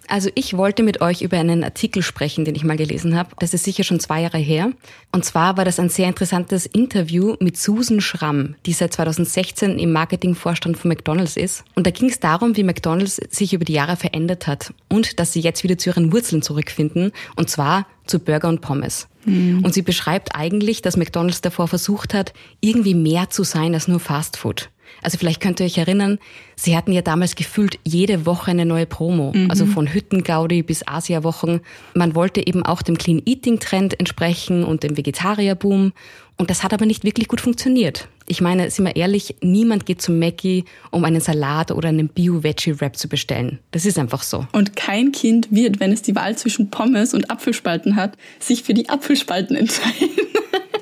Also 0.07 0.29
ich 0.35 0.55
wollte 0.55 0.83
mit 0.83 1.01
euch 1.01 1.21
über 1.21 1.37
einen 1.37 1.63
Artikel 1.63 2.01
sprechen, 2.01 2.45
den 2.45 2.55
ich 2.55 2.63
mal 2.63 2.77
gelesen 2.77 3.15
habe. 3.15 3.29
Das 3.39 3.53
ist 3.53 3.63
sicher 3.63 3.83
schon 3.83 3.99
zwei 3.99 4.21
Jahre 4.21 4.37
her. 4.37 4.71
Und 5.11 5.25
zwar 5.25 5.57
war 5.57 5.65
das 5.65 5.79
ein 5.79 5.89
sehr 5.89 6.07
interessantes 6.07 6.65
Interview 6.65 7.35
mit 7.39 7.57
Susan 7.57 7.99
Schramm, 7.99 8.55
die 8.65 8.73
seit 8.73 8.93
2016 8.93 9.77
im 9.79 9.91
Marketingvorstand 9.91 10.77
von 10.77 10.89
McDonald's 10.89 11.37
ist. 11.37 11.63
Und 11.75 11.85
da 11.85 11.91
ging 11.91 12.09
es 12.09 12.19
darum, 12.19 12.55
wie 12.55 12.63
McDonald's 12.63 13.15
sich 13.29 13.53
über 13.53 13.65
die 13.65 13.73
Jahre 13.73 13.97
verändert 13.97 14.47
hat 14.47 14.73
und 14.89 15.19
dass 15.19 15.33
sie 15.33 15.41
jetzt 15.41 15.63
wieder 15.63 15.77
zu 15.77 15.89
ihren 15.89 16.13
Wurzeln 16.13 16.41
zurückfinden. 16.41 17.11
Und 17.35 17.49
zwar 17.49 17.85
zu 18.05 18.19
Burger 18.19 18.47
und 18.47 18.61
Pommes. 18.61 19.07
Mhm. 19.25 19.63
Und 19.63 19.73
sie 19.73 19.81
beschreibt 19.81 20.35
eigentlich, 20.35 20.81
dass 20.81 20.97
McDonald's 20.97 21.41
davor 21.41 21.67
versucht 21.67 22.13
hat, 22.13 22.33
irgendwie 22.61 22.95
mehr 22.95 23.29
zu 23.29 23.43
sein 23.43 23.73
als 23.73 23.87
nur 23.87 23.99
Fast 23.99 24.37
Food. 24.37 24.69
Also 25.01 25.17
vielleicht 25.17 25.41
könnt 25.41 25.59
ihr 25.59 25.65
euch 25.65 25.77
erinnern, 25.77 26.19
sie 26.55 26.75
hatten 26.75 26.91
ja 26.91 27.01
damals 27.01 27.35
gefühlt 27.35 27.79
jede 27.83 28.25
Woche 28.25 28.51
eine 28.51 28.65
neue 28.65 28.85
Promo. 28.85 29.31
Mhm. 29.33 29.49
Also 29.49 29.65
von 29.65 29.87
Hüttengaudi 29.87 30.63
bis 30.63 30.87
Asia-Wochen. 30.87 31.61
Man 31.93 32.15
wollte 32.15 32.45
eben 32.45 32.63
auch 32.63 32.81
dem 32.81 32.97
Clean 32.97 33.21
Eating 33.25 33.59
Trend 33.59 33.99
entsprechen 33.99 34.63
und 34.63 34.83
dem 34.83 34.97
Vegetarierboom. 34.97 35.93
Und 36.37 36.51
das 36.51 36.63
hat 36.63 36.73
aber 36.73 36.85
nicht 36.85 37.03
wirklich 37.03 37.27
gut 37.27 37.41
funktioniert. 37.41 38.07
Ich 38.27 38.41
meine, 38.41 38.69
sind 38.69 38.85
wir 38.85 38.95
ehrlich, 38.95 39.35
niemand 39.41 39.85
geht 39.85 40.01
zum 40.01 40.19
Mackie, 40.19 40.65
um 40.91 41.03
einen 41.03 41.21
Salat 41.21 41.71
oder 41.71 41.89
einen 41.89 42.09
Bio-Veggie-Wrap 42.09 42.95
zu 42.95 43.07
bestellen. 43.07 43.59
Das 43.71 43.85
ist 43.85 43.97
einfach 43.97 44.21
so. 44.21 44.45
Und 44.51 44.75
kein 44.75 45.11
Kind 45.11 45.47
wird, 45.49 45.79
wenn 45.79 45.91
es 45.91 46.03
die 46.03 46.15
Wahl 46.15 46.37
zwischen 46.37 46.69
Pommes 46.69 47.13
und 47.13 47.31
Apfelspalten 47.31 47.95
hat, 47.95 48.17
sich 48.39 48.63
für 48.63 48.75
die 48.75 48.89
Apfelspalten 48.89 49.55
entscheiden. 49.55 50.09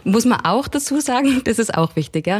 Muss 0.05 0.23
man 0.23 0.39
auch 0.41 0.67
dazu 0.69 1.01
sagen, 1.01 1.41
das 1.45 1.59
ist 1.59 1.73
auch 1.75 1.95
wichtig. 1.95 2.27
Ja? 2.27 2.37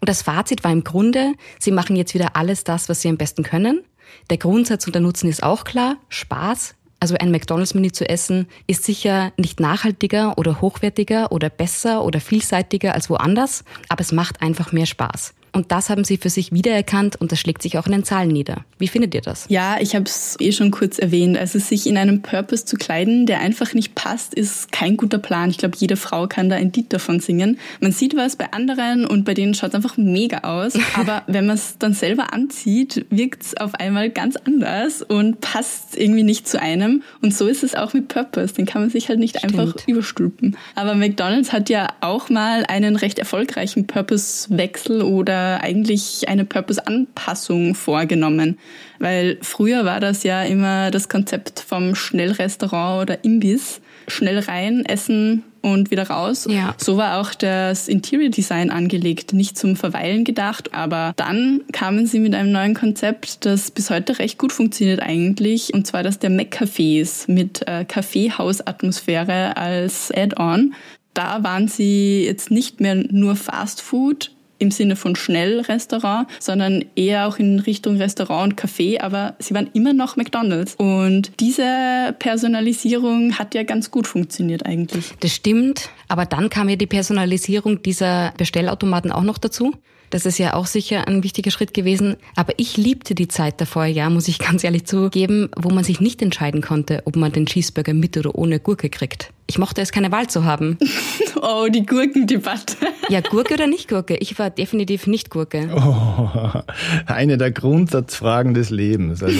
Und 0.00 0.08
das 0.08 0.22
Fazit 0.22 0.62
war 0.62 0.70
im 0.70 0.84
Grunde, 0.84 1.32
sie 1.58 1.72
machen 1.72 1.96
jetzt 1.96 2.14
wieder 2.14 2.36
alles 2.36 2.62
das, 2.62 2.88
was 2.88 3.00
sie 3.00 3.08
am 3.08 3.16
besten 3.16 3.42
können. 3.42 3.82
Der 4.30 4.38
Grundsatz 4.38 4.86
und 4.86 4.94
der 4.94 5.02
Nutzen 5.02 5.28
ist 5.28 5.42
auch 5.42 5.64
klar, 5.64 5.96
Spaß. 6.08 6.74
Also 7.00 7.14
ein 7.16 7.30
McDonald's-Menü 7.30 7.92
zu 7.92 8.08
essen 8.08 8.48
ist 8.66 8.84
sicher 8.84 9.32
nicht 9.36 9.60
nachhaltiger 9.60 10.38
oder 10.38 10.60
hochwertiger 10.60 11.30
oder 11.30 11.50
besser 11.50 12.02
oder 12.04 12.20
vielseitiger 12.20 12.94
als 12.94 13.10
woanders, 13.10 13.64
aber 13.88 14.00
es 14.00 14.12
macht 14.12 14.40
einfach 14.40 14.72
mehr 14.72 14.86
Spaß. 14.86 15.34
Und 15.56 15.72
das 15.72 15.88
haben 15.88 16.04
Sie 16.04 16.18
für 16.18 16.28
sich 16.28 16.52
wiedererkannt 16.52 17.16
und 17.16 17.32
das 17.32 17.40
schlägt 17.40 17.62
sich 17.62 17.78
auch 17.78 17.86
in 17.86 17.92
den 17.92 18.04
Zahlen 18.04 18.28
nieder. 18.28 18.66
Wie 18.76 18.88
findet 18.88 19.14
ihr 19.14 19.22
das? 19.22 19.46
Ja, 19.48 19.78
ich 19.80 19.94
habe 19.94 20.04
es 20.04 20.36
eh 20.38 20.52
schon 20.52 20.70
kurz 20.70 20.98
erwähnt. 20.98 21.38
Also 21.38 21.58
sich 21.58 21.86
in 21.86 21.96
einem 21.96 22.20
Purpose 22.20 22.66
zu 22.66 22.76
kleiden, 22.76 23.24
der 23.24 23.40
einfach 23.40 23.72
nicht 23.72 23.94
passt, 23.94 24.34
ist 24.34 24.70
kein 24.70 24.98
guter 24.98 25.16
Plan. 25.16 25.48
Ich 25.48 25.56
glaube, 25.56 25.74
jede 25.78 25.96
Frau 25.96 26.26
kann 26.26 26.50
da 26.50 26.56
ein 26.56 26.72
Lied 26.74 26.92
davon 26.92 27.20
singen. 27.20 27.58
Man 27.80 27.90
sieht 27.90 28.14
was 28.14 28.36
bei 28.36 28.52
anderen 28.52 29.06
und 29.06 29.24
bei 29.24 29.32
denen 29.32 29.54
schaut 29.54 29.70
es 29.70 29.76
einfach 29.76 29.96
mega 29.96 30.40
aus. 30.40 30.74
Aber 30.94 31.22
wenn 31.26 31.46
man 31.46 31.54
es 31.54 31.78
dann 31.78 31.94
selber 31.94 32.34
anzieht, 32.34 33.06
wirkt 33.08 33.42
es 33.42 33.56
auf 33.56 33.74
einmal 33.76 34.10
ganz 34.10 34.36
anders 34.36 35.00
und 35.00 35.40
passt 35.40 35.96
irgendwie 35.96 36.22
nicht 36.22 36.46
zu 36.46 36.60
einem. 36.60 37.02
Und 37.22 37.34
so 37.34 37.46
ist 37.46 37.64
es 37.64 37.74
auch 37.74 37.94
mit 37.94 38.08
Purpose. 38.08 38.52
Den 38.52 38.66
kann 38.66 38.82
man 38.82 38.90
sich 38.90 39.08
halt 39.08 39.20
nicht 39.20 39.38
Stimmt. 39.38 39.58
einfach 39.58 39.88
überstülpen. 39.88 40.54
Aber 40.74 40.94
McDonald's 40.94 41.54
hat 41.54 41.70
ja 41.70 41.88
auch 42.02 42.28
mal 42.28 42.66
einen 42.68 42.96
recht 42.96 43.18
erfolgreichen 43.18 43.86
Purpose-Wechsel 43.86 45.00
oder 45.00 45.45
eigentlich 45.54 46.28
eine 46.28 46.44
Purpose-Anpassung 46.44 47.74
vorgenommen. 47.74 48.58
Weil 48.98 49.38
früher 49.42 49.84
war 49.84 50.00
das 50.00 50.22
ja 50.22 50.42
immer 50.42 50.90
das 50.90 51.08
Konzept 51.08 51.60
vom 51.60 51.94
Schnellrestaurant 51.94 53.02
oder 53.02 53.24
Imbiss. 53.24 53.80
Schnell 54.08 54.38
rein, 54.38 54.84
essen 54.86 55.42
und 55.66 55.90
wieder 55.90 56.08
raus. 56.08 56.46
Ja. 56.48 56.74
So 56.78 56.96
war 56.96 57.20
auch 57.20 57.34
das 57.34 57.88
Interior 57.88 58.30
Design 58.30 58.70
angelegt, 58.70 59.32
nicht 59.32 59.58
zum 59.58 59.74
Verweilen 59.74 60.24
gedacht, 60.24 60.72
aber 60.72 61.12
dann 61.16 61.62
kamen 61.72 62.06
sie 62.06 62.20
mit 62.20 62.34
einem 62.34 62.52
neuen 62.52 62.74
Konzept, 62.74 63.44
das 63.44 63.72
bis 63.72 63.90
heute 63.90 64.18
recht 64.20 64.38
gut 64.38 64.52
funktioniert 64.52 65.00
eigentlich, 65.00 65.74
und 65.74 65.86
zwar 65.86 66.04
das 66.04 66.20
der 66.20 66.30
Mac-Cafés 66.30 67.30
mit 67.30 67.66
äh, 67.66 67.84
Kaffeehausatmosphäre 67.84 69.56
als 69.56 70.12
Add-on. 70.12 70.74
Da 71.14 71.42
waren 71.42 71.66
sie 71.66 72.24
jetzt 72.24 72.50
nicht 72.50 72.80
mehr 72.80 72.94
nur 72.94 73.34
Fast 73.36 73.80
Food, 73.80 74.35
im 74.58 74.70
Sinne 74.70 74.96
von 74.96 75.16
Schnellrestaurant, 75.16 76.28
sondern 76.38 76.84
eher 76.94 77.28
auch 77.28 77.38
in 77.38 77.60
Richtung 77.60 77.96
Restaurant 77.96 78.52
und 78.52 78.60
Café, 78.60 79.00
aber 79.00 79.34
sie 79.38 79.54
waren 79.54 79.68
immer 79.72 79.92
noch 79.92 80.16
McDonald's. 80.16 80.74
Und 80.76 81.32
diese 81.40 82.14
Personalisierung 82.18 83.38
hat 83.38 83.54
ja 83.54 83.62
ganz 83.62 83.90
gut 83.90 84.06
funktioniert 84.06 84.66
eigentlich. 84.66 85.12
Das 85.20 85.34
stimmt, 85.34 85.90
aber 86.08 86.26
dann 86.26 86.50
kam 86.50 86.68
ja 86.68 86.76
die 86.76 86.86
Personalisierung 86.86 87.82
dieser 87.82 88.32
Bestellautomaten 88.36 89.12
auch 89.12 89.22
noch 89.22 89.38
dazu. 89.38 89.72
Das 90.10 90.26
ist 90.26 90.38
ja 90.38 90.54
auch 90.54 90.66
sicher 90.66 91.08
ein 91.08 91.22
wichtiger 91.22 91.50
Schritt 91.50 91.74
gewesen. 91.74 92.16
Aber 92.34 92.52
ich 92.56 92.76
liebte 92.76 93.14
die 93.14 93.28
Zeit 93.28 93.60
davor, 93.60 93.86
ja, 93.86 94.08
muss 94.10 94.28
ich 94.28 94.38
ganz 94.46 94.64
ehrlich 94.64 94.86
zugeben, 94.86 95.50
wo 95.56 95.70
man 95.70 95.84
sich 95.84 96.00
nicht 96.00 96.22
entscheiden 96.22 96.62
konnte, 96.62 97.02
ob 97.04 97.16
man 97.16 97.32
den 97.32 97.46
Cheeseburger 97.46 97.94
mit 97.94 98.16
oder 98.16 98.34
ohne 98.34 98.60
Gurke 98.60 98.90
kriegt. 98.90 99.32
Ich 99.46 99.58
mochte 99.58 99.80
es, 99.80 99.92
keine 99.92 100.10
Wahl 100.10 100.28
zu 100.28 100.44
haben. 100.44 100.78
oh, 101.42 101.68
die 101.68 101.86
Gurkendebatte. 101.86 102.76
ja, 103.08 103.20
Gurke 103.20 103.54
oder 103.54 103.66
nicht 103.66 103.88
Gurke? 103.88 104.16
Ich 104.16 104.38
war 104.38 104.50
definitiv 104.50 105.06
nicht 105.06 105.30
Gurke. 105.30 105.68
Oh, 105.74 106.60
eine 107.06 107.38
der 107.38 107.52
Grundsatzfragen 107.52 108.54
des 108.54 108.70
Lebens. 108.70 109.22
Also, 109.22 109.38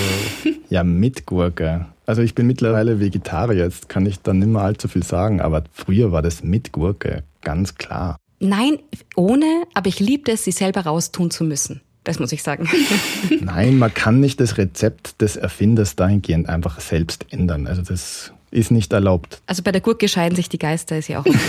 ja, 0.70 0.84
mit 0.84 1.26
Gurke. 1.26 1.86
Also 2.06 2.22
ich 2.22 2.36
bin 2.36 2.46
mittlerweile 2.46 3.00
Vegetarier, 3.00 3.64
jetzt 3.64 3.88
kann 3.88 4.06
ich 4.06 4.20
da 4.20 4.32
nicht 4.32 4.46
mehr 4.46 4.62
allzu 4.62 4.86
viel 4.86 5.02
sagen, 5.02 5.40
aber 5.40 5.64
früher 5.72 6.12
war 6.12 6.22
das 6.22 6.44
mit 6.44 6.70
Gurke, 6.70 7.24
ganz 7.42 7.74
klar. 7.74 8.16
Nein, 8.38 8.78
ohne, 9.14 9.64
aber 9.74 9.88
ich 9.88 10.00
liebte 10.00 10.32
es, 10.32 10.44
sie 10.44 10.52
selber 10.52 10.82
raustun 10.82 11.30
zu 11.30 11.44
müssen. 11.44 11.80
Das 12.04 12.20
muss 12.20 12.30
ich 12.32 12.42
sagen. 12.42 12.68
Nein, 13.40 13.78
man 13.78 13.92
kann 13.92 14.20
nicht 14.20 14.38
das 14.40 14.58
Rezept 14.58 15.20
des 15.20 15.36
Erfinders 15.36 15.96
dahingehend 15.96 16.48
einfach 16.48 16.80
selbst 16.80 17.26
ändern. 17.30 17.66
Also 17.66 17.82
das 17.82 18.32
ist 18.50 18.70
nicht 18.70 18.92
erlaubt. 18.92 19.42
Also 19.46 19.62
bei 19.62 19.72
der 19.72 19.80
Gurke 19.80 20.08
scheiden 20.08 20.36
sich 20.36 20.48
die 20.48 20.58
Geister, 20.58 20.98
ist 20.98 21.08
ja 21.08 21.20
auch 21.20 21.26
okay. 21.26 21.38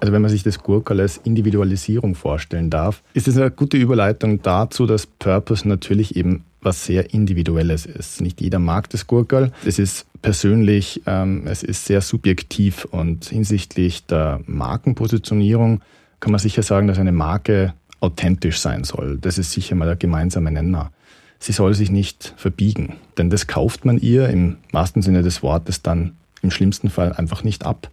Also 0.00 0.14
wenn 0.14 0.22
man 0.22 0.30
sich 0.30 0.42
das 0.42 0.58
Gurkel 0.60 0.98
als 0.98 1.18
Individualisierung 1.18 2.14
vorstellen 2.14 2.70
darf, 2.70 3.02
ist 3.12 3.28
es 3.28 3.36
eine 3.36 3.50
gute 3.50 3.76
Überleitung 3.76 4.40
dazu, 4.40 4.86
dass 4.86 5.06
Purpose 5.06 5.68
natürlich 5.68 6.16
eben 6.16 6.44
was 6.62 6.84
sehr 6.84 7.14
Individuelles 7.14 7.86
ist. 7.86 8.20
Nicht 8.20 8.40
jeder 8.40 8.58
mag 8.58 8.90
das 8.90 9.06
Gurkel. 9.06 9.52
Es 9.64 9.78
ist 9.78 10.06
persönlich, 10.22 11.02
ähm, 11.06 11.46
es 11.46 11.62
ist 11.62 11.86
sehr 11.86 12.00
subjektiv 12.00 12.84
und 12.84 13.26
hinsichtlich 13.26 14.06
der 14.06 14.40
Markenpositionierung 14.46 15.80
kann 16.20 16.32
man 16.32 16.38
sicher 16.38 16.62
sagen, 16.62 16.86
dass 16.86 16.98
eine 16.98 17.12
Marke 17.12 17.74
authentisch 18.00 18.58
sein 18.58 18.84
soll. 18.84 19.18
Das 19.18 19.38
ist 19.38 19.52
sicher 19.52 19.74
mal 19.74 19.86
der 19.86 19.96
gemeinsame 19.96 20.50
Nenner. 20.50 20.92
Sie 21.38 21.52
soll 21.52 21.74
sich 21.74 21.90
nicht 21.90 22.34
verbiegen, 22.36 22.96
denn 23.16 23.30
das 23.30 23.46
kauft 23.46 23.86
man 23.86 23.98
ihr 23.98 24.28
im 24.28 24.58
wahrsten 24.72 25.00
Sinne 25.00 25.22
des 25.22 25.42
Wortes 25.42 25.80
dann 25.80 26.12
im 26.42 26.50
schlimmsten 26.50 26.90
Fall 26.90 27.14
einfach 27.14 27.44
nicht 27.44 27.64
ab. 27.64 27.90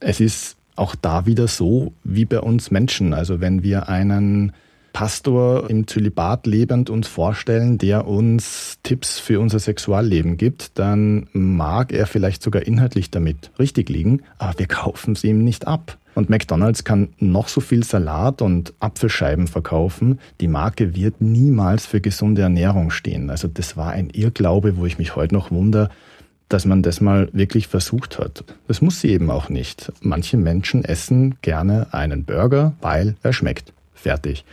Es 0.00 0.20
ist 0.20 0.56
auch 0.74 0.94
da 0.94 1.26
wieder 1.26 1.48
so 1.48 1.92
wie 2.04 2.24
bei 2.24 2.40
uns 2.40 2.70
Menschen. 2.70 3.14
Also 3.14 3.40
wenn 3.40 3.62
wir 3.62 3.88
einen 3.88 4.52
Pastor 4.92 5.68
im 5.70 5.86
Zölibat 5.86 6.46
lebend 6.46 6.90
uns 6.90 7.06
vorstellen, 7.08 7.78
der 7.78 8.06
uns 8.06 8.78
Tipps 8.82 9.18
für 9.18 9.40
unser 9.40 9.58
Sexualleben 9.58 10.36
gibt, 10.36 10.78
dann 10.78 11.28
mag 11.32 11.92
er 11.92 12.06
vielleicht 12.06 12.42
sogar 12.42 12.62
inhaltlich 12.62 13.10
damit 13.10 13.50
richtig 13.58 13.88
liegen, 13.88 14.22
aber 14.38 14.58
wir 14.58 14.66
kaufen 14.66 15.12
es 15.12 15.24
ihm 15.24 15.44
nicht 15.44 15.66
ab. 15.66 15.98
Und 16.14 16.30
McDonald's 16.30 16.82
kann 16.82 17.10
noch 17.20 17.46
so 17.46 17.60
viel 17.60 17.84
Salat 17.84 18.42
und 18.42 18.74
Apfelscheiben 18.80 19.46
verkaufen. 19.46 20.18
Die 20.40 20.48
Marke 20.48 20.96
wird 20.96 21.20
niemals 21.20 21.86
für 21.86 22.00
gesunde 22.00 22.42
Ernährung 22.42 22.90
stehen. 22.90 23.30
Also 23.30 23.46
das 23.46 23.76
war 23.76 23.92
ein 23.92 24.10
Irrglaube, 24.10 24.76
wo 24.78 24.86
ich 24.86 24.98
mich 24.98 25.14
heute 25.14 25.34
noch 25.34 25.52
wundere, 25.52 25.90
dass 26.48 26.64
man 26.64 26.82
das 26.82 27.00
mal 27.00 27.28
wirklich 27.32 27.68
versucht 27.68 28.18
hat. 28.18 28.42
Das 28.66 28.80
muss 28.80 29.00
sie 29.00 29.10
eben 29.10 29.30
auch 29.30 29.48
nicht. 29.48 29.92
Manche 30.00 30.36
Menschen 30.36 30.84
essen 30.84 31.36
gerne 31.42 31.86
einen 31.92 32.24
Burger, 32.24 32.72
weil 32.80 33.14
er 33.22 33.32
schmeckt. 33.32 33.72
Fertig. 33.94 34.44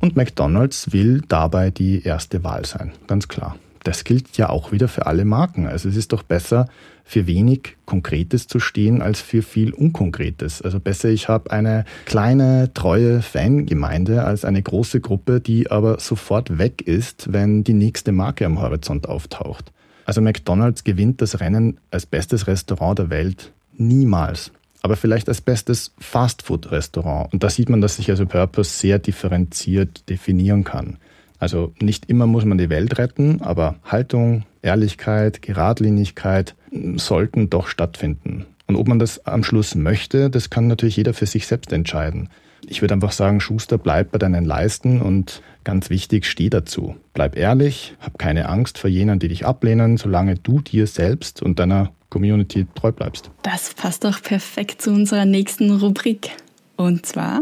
Und 0.00 0.16
McDonald's 0.16 0.92
will 0.92 1.22
dabei 1.26 1.70
die 1.70 2.02
erste 2.02 2.44
Wahl 2.44 2.64
sein, 2.64 2.92
ganz 3.06 3.28
klar. 3.28 3.56
das 3.84 4.04
gilt 4.04 4.36
ja 4.36 4.50
auch 4.50 4.70
wieder 4.70 4.86
für 4.86 5.06
alle 5.06 5.24
Marken. 5.24 5.66
Also 5.66 5.88
es 5.88 5.96
ist 5.96 6.12
doch 6.12 6.22
besser, 6.22 6.66
für 7.04 7.26
wenig 7.26 7.76
Konkretes 7.86 8.46
zu 8.46 8.60
stehen, 8.60 9.00
als 9.00 9.20
für 9.22 9.40
viel 9.42 9.72
Unkonkretes. 9.72 10.60
Also 10.60 10.78
besser, 10.78 11.08
ich 11.08 11.28
habe 11.28 11.50
eine 11.50 11.86
kleine, 12.04 12.70
treue 12.74 13.22
Fangemeinde 13.22 14.24
als 14.24 14.44
eine 14.44 14.62
große 14.62 15.00
Gruppe, 15.00 15.40
die 15.40 15.70
aber 15.70 16.00
sofort 16.00 16.58
weg 16.58 16.82
ist, 16.82 17.32
wenn 17.32 17.64
die 17.64 17.72
nächste 17.72 18.12
Marke 18.12 18.44
am 18.44 18.60
Horizont 18.60 19.08
auftaucht. 19.08 19.72
Also 20.04 20.20
McDonald's 20.20 20.84
gewinnt 20.84 21.22
das 21.22 21.40
Rennen 21.40 21.78
als 21.90 22.04
bestes 22.04 22.46
Restaurant 22.46 22.98
der 22.98 23.10
Welt 23.10 23.52
niemals. 23.72 24.52
Aber 24.88 24.96
vielleicht 24.96 25.28
als 25.28 25.42
bestes 25.42 25.92
Fastfood-Restaurant. 25.98 27.30
Und 27.30 27.42
da 27.42 27.50
sieht 27.50 27.68
man, 27.68 27.82
dass 27.82 27.96
sich 27.96 28.08
also 28.08 28.24
Purpose 28.24 28.70
sehr 28.70 28.98
differenziert 28.98 30.08
definieren 30.08 30.64
kann. 30.64 30.96
Also 31.38 31.74
nicht 31.78 32.08
immer 32.08 32.26
muss 32.26 32.46
man 32.46 32.56
die 32.56 32.70
Welt 32.70 32.96
retten, 32.96 33.42
aber 33.42 33.76
Haltung, 33.84 34.46
Ehrlichkeit, 34.62 35.42
Geradlinigkeit 35.42 36.54
sollten 36.96 37.50
doch 37.50 37.66
stattfinden. 37.66 38.46
Und 38.66 38.76
ob 38.76 38.88
man 38.88 38.98
das 38.98 39.26
am 39.26 39.44
Schluss 39.44 39.74
möchte, 39.74 40.30
das 40.30 40.48
kann 40.48 40.68
natürlich 40.68 40.96
jeder 40.96 41.12
für 41.12 41.26
sich 41.26 41.46
selbst 41.46 41.70
entscheiden. 41.70 42.30
Ich 42.66 42.80
würde 42.80 42.94
einfach 42.94 43.12
sagen, 43.12 43.42
Schuster, 43.42 43.76
bleib 43.76 44.12
bei 44.12 44.16
deinen 44.18 44.46
Leisten 44.46 45.02
und 45.02 45.42
ganz 45.64 45.90
wichtig, 45.90 46.24
steh 46.24 46.48
dazu. 46.48 46.96
Bleib 47.12 47.36
ehrlich, 47.36 47.94
hab 48.00 48.18
keine 48.18 48.48
Angst 48.48 48.78
vor 48.78 48.88
jenen, 48.88 49.18
die 49.18 49.28
dich 49.28 49.44
ablehnen, 49.44 49.98
solange 49.98 50.36
du 50.36 50.62
dir 50.62 50.86
selbst 50.86 51.42
und 51.42 51.58
deiner 51.58 51.92
Community 52.10 52.66
treu 52.74 52.92
bleibst. 52.92 53.30
Das 53.42 53.74
passt 53.74 54.04
doch 54.04 54.22
perfekt 54.22 54.82
zu 54.82 54.90
unserer 54.90 55.24
nächsten 55.24 55.70
Rubrik. 55.70 56.30
Und 56.76 57.06
zwar? 57.06 57.40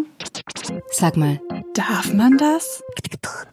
Sag 0.90 1.16
mal, 1.16 1.38
darf 1.75 2.12
man 2.14 2.38
das? 2.38 2.82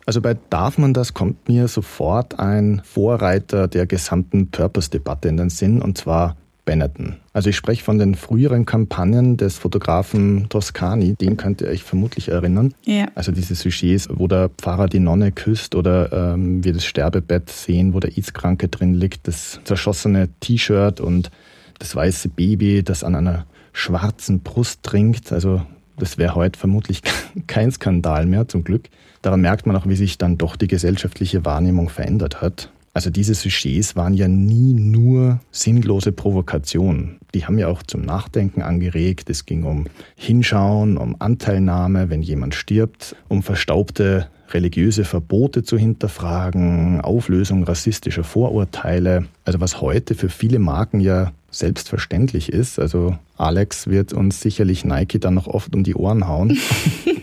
Also 0.05 0.21
bei 0.21 0.35
Darf 0.49 0.77
man 0.77 0.93
das 0.93 1.13
kommt 1.13 1.49
mir 1.49 1.67
sofort 1.67 2.39
ein 2.39 2.81
Vorreiter 2.85 3.67
der 3.67 3.85
gesamten 3.85 4.49
Purpose-Debatte 4.49 5.27
in 5.27 5.37
den 5.37 5.49
Sinn, 5.49 5.81
und 5.81 5.97
zwar 5.97 6.37
Benetton. 6.65 7.17
Also 7.33 7.49
ich 7.49 7.55
spreche 7.55 7.83
von 7.83 7.97
den 7.99 8.15
früheren 8.15 8.65
Kampagnen 8.65 9.37
des 9.37 9.57
Fotografen 9.57 10.47
Toscani, 10.49 11.15
den 11.15 11.37
könnt 11.37 11.61
ihr 11.61 11.67
euch 11.67 11.83
vermutlich 11.83 12.29
erinnern. 12.29 12.73
Ja. 12.85 13.07
Also 13.15 13.31
diese 13.31 13.55
Sujets, 13.55 14.07
wo 14.11 14.27
der 14.27 14.49
Pfarrer 14.49 14.87
die 14.87 14.99
Nonne 14.99 15.31
küsst 15.31 15.75
oder 15.75 16.11
ähm, 16.33 16.63
wir 16.63 16.73
das 16.73 16.85
Sterbebett 16.85 17.49
sehen, 17.49 17.93
wo 17.93 17.99
der 17.99 18.11
AIDS-Kranke 18.17 18.69
drin 18.69 18.93
liegt, 18.93 19.27
das 19.27 19.59
zerschossene 19.63 20.29
T-Shirt 20.39 21.01
und 21.01 21.31
das 21.79 21.95
weiße 21.95 22.29
Baby, 22.29 22.83
das 22.83 23.03
an 23.03 23.15
einer 23.15 23.45
schwarzen 23.73 24.39
Brust 24.39 24.83
trinkt. 24.83 25.31
Also 25.31 25.61
das 25.97 26.17
wäre 26.17 26.35
heute 26.35 26.59
vermutlich 26.59 27.01
kein 27.47 27.71
Skandal 27.71 28.25
mehr, 28.25 28.47
zum 28.47 28.63
Glück. 28.63 28.89
Daran 29.21 29.41
merkt 29.41 29.65
man 29.65 29.75
auch, 29.75 29.87
wie 29.87 29.95
sich 29.95 30.17
dann 30.17 30.37
doch 30.37 30.55
die 30.55 30.67
gesellschaftliche 30.67 31.45
Wahrnehmung 31.45 31.89
verändert 31.89 32.41
hat. 32.41 32.72
Also 32.95 33.09
diese 33.09 33.33
Sujets 33.33 33.95
waren 33.95 34.13
ja 34.13 34.27
nie 34.27 34.73
nur 34.73 35.39
sinnlose 35.51 36.11
Provokationen. 36.11 37.17
Die 37.33 37.45
haben 37.45 37.57
ja 37.57 37.67
auch 37.67 37.81
zum 37.81 38.01
Nachdenken 38.01 38.61
angeregt. 38.61 39.31
Es 39.31 39.47
ging 39.47 39.63
um 39.63 39.87
Hinschauen, 40.15 40.97
um 40.97 41.15
Anteilnahme, 41.17 42.11
wenn 42.11 42.21
jemand 42.21 42.53
stirbt, 42.53 43.15
um 43.29 43.41
verstaubte 43.41 44.27
religiöse 44.51 45.05
Verbote 45.05 45.63
zu 45.63 45.75
hinterfragen, 45.75 47.01
Auflösung 47.01 47.63
rassistischer 47.63 48.23
Vorurteile. 48.23 49.25
Also 49.43 49.59
was 49.59 49.81
heute 49.81 50.13
für 50.13 50.29
viele 50.29 50.59
Marken 50.59 50.99
ja 50.99 51.31
selbstverständlich 51.49 52.49
ist. 52.49 52.79
Also 52.79 53.17
Alex 53.37 53.87
wird 53.87 54.13
uns 54.13 54.41
sicherlich 54.41 54.85
Nike 54.85 55.19
dann 55.19 55.33
noch 55.35 55.47
oft 55.47 55.75
um 55.75 55.83
die 55.83 55.95
Ohren 55.95 56.27
hauen. 56.27 56.57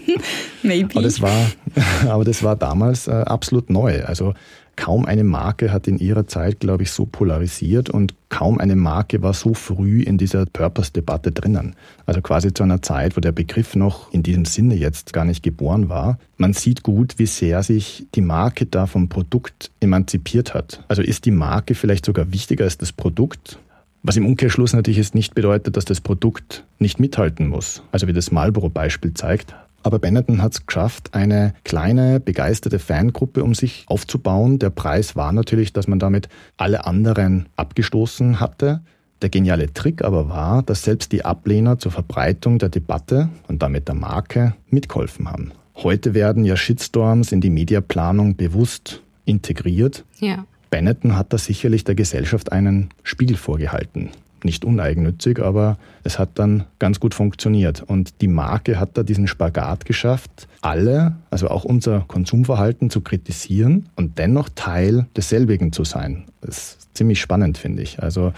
Maybe. 0.63 0.91
Aber 0.95 1.03
das 1.03 1.21
war, 1.21 1.51
aber 2.09 2.25
das 2.25 2.43
war 2.43 2.57
damals 2.57 3.09
äh, 3.09 3.13
absolut 3.13 3.71
neu. 3.71 4.05
Also 4.05 4.35
kaum 4.81 5.05
eine 5.05 5.25
Marke 5.25 5.73
hat 5.73 5.87
in 5.89 5.99
ihrer 5.99 6.27
Zeit, 6.27 6.61
glaube 6.61 6.85
ich, 6.85 6.91
so 6.91 7.05
polarisiert 7.05 7.91
und 7.91 8.15
kaum 8.31 8.59
eine 8.59 8.77
Marke 8.77 9.21
war 9.21 9.35
so 9.35 9.53
früh 9.53 10.01
in 10.01 10.17
dieser 10.17 10.47
Purpose-Debatte 10.47 11.33
drinnen. 11.33 11.77
Also 12.07 12.23
quasi 12.23 12.55
zu 12.55 12.63
einer 12.63 12.81
Zeit, 12.81 13.15
wo 13.15 13.21
der 13.21 13.33
Begriff 13.33 13.77
noch 13.77 14.11
in 14.11 14.23
diesem 14.23 14.47
Sinne 14.47 14.75
jetzt 14.75 15.13
gar 15.13 15.27
nicht 15.27 15.43
geboren 15.43 15.91
war. 15.91 16.19
Man 16.39 16.55
sieht 16.55 16.83
gut, 16.83 17.19
wie 17.19 17.27
sehr 17.27 17.63
sich 17.63 18.07
die 18.15 18.23
Marke 18.23 18.65
da 18.65 18.87
vom 18.87 19.11
Produkt 19.11 19.71
emanzipiert 19.81 20.55
hat. 20.55 20.83
Also 20.89 21.03
ist 21.03 21.27
die 21.27 21.31
Marke 21.31 21.75
vielleicht 21.75 22.07
sogar 22.07 22.33
wichtiger 22.33 22.65
als 22.65 22.79
das 22.79 22.91
Produkt? 22.91 23.59
Was 24.03 24.17
im 24.17 24.25
Umkehrschluss 24.25 24.73
natürlich 24.73 24.97
jetzt 24.97 25.15
nicht 25.15 25.35
bedeutet, 25.35 25.77
dass 25.77 25.85
das 25.85 26.01
Produkt 26.01 26.65
nicht 26.79 26.99
mithalten 26.99 27.49
muss. 27.49 27.83
Also 27.93 28.07
wie 28.07 28.15
das 28.15 28.31
Marlboro-Beispiel 28.31 29.13
zeigt. 29.13 29.55
Aber 29.83 29.99
Benetton 29.99 30.43
hat 30.43 30.53
es 30.53 30.67
geschafft, 30.67 31.15
eine 31.15 31.55
kleine, 31.65 32.21
begeisterte 32.21 32.79
Fangruppe 32.79 33.43
um 33.43 33.55
sich 33.55 33.85
aufzubauen. 33.87 34.59
Der 34.59 34.71
Preis 34.71 35.17
war 35.17 35.33
natürlich, 35.33 35.73
dass 35.73 35.89
man 35.89 35.99
damit 35.99 36.29
alle 36.57 36.87
anderen 36.87 37.49
abgestoßen 37.57 38.41
hatte. 38.41 38.83
Der 39.23 39.29
geniale 39.29 39.73
Trick 39.73 40.03
aber 40.03 40.29
war, 40.29 40.63
dass 40.63 40.83
selbst 40.83 41.13
die 41.13 41.25
Ablehner 41.25 41.79
zur 41.79 41.93
Verbreitung 41.93 42.59
der 42.59 42.69
Debatte 42.69 43.29
und 43.49 43.63
damit 43.63 43.89
der 43.89 43.95
Marke 43.95 44.55
mitgeholfen 44.69 45.31
haben. 45.31 45.53
Heute 45.77 46.15
werden 46.15 46.45
ja 46.45 46.57
Shitstorms 46.57 47.33
in 47.33 47.41
die 47.41 47.51
Mediaplanung 47.51 48.37
bewusst 48.37 49.03
integriert. 49.25 50.05
ja. 50.19 50.45
Benetton 50.71 51.17
hat 51.17 51.33
da 51.33 51.39
sicherlich 51.39 51.83
der 51.83 51.97
Gesellschaft 51.97 52.53
einen 52.53 52.91
Spiegel 53.03 53.37
vorgehalten. 53.37 54.11
Nicht 54.45 54.65
uneigennützig, 54.65 55.41
aber 55.41 55.79
es 56.03 56.19
hat 56.19 56.31
dann 56.35 56.65
ganz 56.79 57.01
gut 57.01 57.15
funktioniert. 57.15 57.83
Und 57.83 58.21
die 58.21 58.29
Marke 58.29 58.81
hat 58.81 58.97
da 58.97 59.03
diesen 59.03 59.27
Spagat 59.27 59.85
geschafft, 59.85 60.49
alle, 60.61 61.17
also 61.31 61.49
auch 61.49 61.65
unser 61.65 62.01
Konsumverhalten 62.01 62.91
zu 62.91 63.01
kritisieren 63.01 63.89
und 63.97 64.19
dennoch 64.19 64.49
Teil 64.55 65.07
desselbigen 65.17 65.73
zu 65.73 65.85
sein. 65.85 66.25
Das 66.41 66.77
ist 66.79 66.97
ziemlich 66.97 67.21
spannend, 67.21 67.59
finde 67.59 67.83
ich. 67.83 68.03
Also 68.03 68.33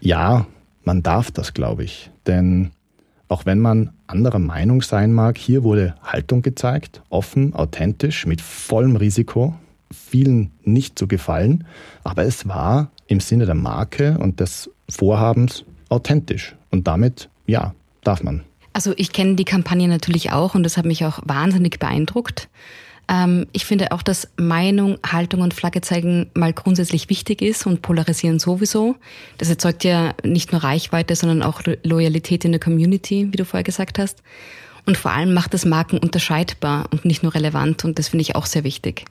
ja, 0.00 0.46
man 0.84 1.02
darf 1.02 1.30
das, 1.30 1.54
glaube 1.54 1.84
ich. 1.84 2.10
Denn 2.26 2.70
auch 3.28 3.44
wenn 3.44 3.58
man 3.58 3.90
anderer 4.06 4.38
Meinung 4.38 4.82
sein 4.82 5.12
mag, 5.12 5.36
hier 5.36 5.64
wurde 5.64 5.96
Haltung 6.02 6.42
gezeigt, 6.42 7.02
offen, 7.08 7.54
authentisch, 7.54 8.26
mit 8.26 8.40
vollem 8.40 8.96
Risiko, 8.96 9.54
vielen 9.90 10.52
nicht 10.62 10.98
zu 10.98 11.08
gefallen, 11.08 11.64
aber 12.04 12.24
es 12.24 12.46
war 12.46 12.90
im 13.08 13.20
Sinne 13.20 13.46
der 13.46 13.54
Marke 13.54 14.18
und 14.18 14.40
des 14.40 14.70
Vorhabens 14.88 15.64
authentisch 15.88 16.54
und 16.70 16.86
damit, 16.86 17.28
ja, 17.46 17.74
darf 18.02 18.22
man. 18.22 18.44
Also 18.72 18.92
ich 18.96 19.12
kenne 19.12 19.36
die 19.36 19.44
Kampagne 19.44 19.88
natürlich 19.88 20.32
auch 20.32 20.54
und 20.54 20.62
das 20.62 20.76
hat 20.76 20.84
mich 20.84 21.04
auch 21.04 21.20
wahnsinnig 21.24 21.78
beeindruckt. 21.78 22.48
Ähm, 23.08 23.46
ich 23.52 23.64
finde 23.64 23.92
auch, 23.92 24.02
dass 24.02 24.28
Meinung, 24.36 24.98
Haltung 25.06 25.40
und 25.40 25.54
Flagge 25.54 25.80
zeigen 25.80 26.30
mal 26.34 26.52
grundsätzlich 26.52 27.08
wichtig 27.08 27.40
ist 27.40 27.66
und 27.66 27.82
polarisieren 27.82 28.38
sowieso. 28.38 28.96
Das 29.38 29.48
erzeugt 29.48 29.84
ja 29.84 30.14
nicht 30.24 30.52
nur 30.52 30.62
Reichweite, 30.62 31.14
sondern 31.14 31.42
auch 31.42 31.64
Lo- 31.64 31.76
Loyalität 31.84 32.44
in 32.44 32.52
der 32.52 32.60
Community, 32.60 33.28
wie 33.30 33.36
du 33.36 33.44
vorher 33.44 33.64
gesagt 33.64 33.98
hast. 33.98 34.22
Und 34.86 34.96
vor 34.96 35.12
allem 35.12 35.34
macht 35.34 35.54
das 35.54 35.64
Marken 35.64 35.98
unterscheidbar 35.98 36.88
und 36.92 37.04
nicht 37.04 37.22
nur 37.22 37.34
relevant 37.34 37.84
und 37.84 37.98
das 37.98 38.08
finde 38.08 38.22
ich 38.22 38.36
auch 38.36 38.46
sehr 38.46 38.62
wichtig. 38.62 39.04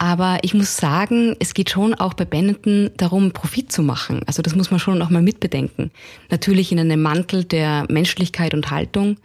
Aber 0.00 0.38
ich 0.40 0.54
muss 0.54 0.78
sagen, 0.78 1.36
es 1.40 1.52
geht 1.52 1.68
schon 1.68 1.92
auch 1.92 2.14
bei 2.14 2.24
Benetton 2.24 2.90
darum, 2.96 3.32
Profit 3.32 3.70
zu 3.70 3.82
machen. 3.82 4.22
Also 4.26 4.40
das 4.40 4.56
muss 4.56 4.70
man 4.70 4.80
schon 4.80 5.02
auch 5.02 5.10
mal 5.10 5.20
mitbedenken. 5.20 5.90
Natürlich 6.30 6.72
in 6.72 6.80
einem 6.80 7.02
Mantel 7.02 7.44
der 7.44 7.84
Menschlichkeit 7.90 8.54
und 8.54 8.70
Haltung, 8.70 9.18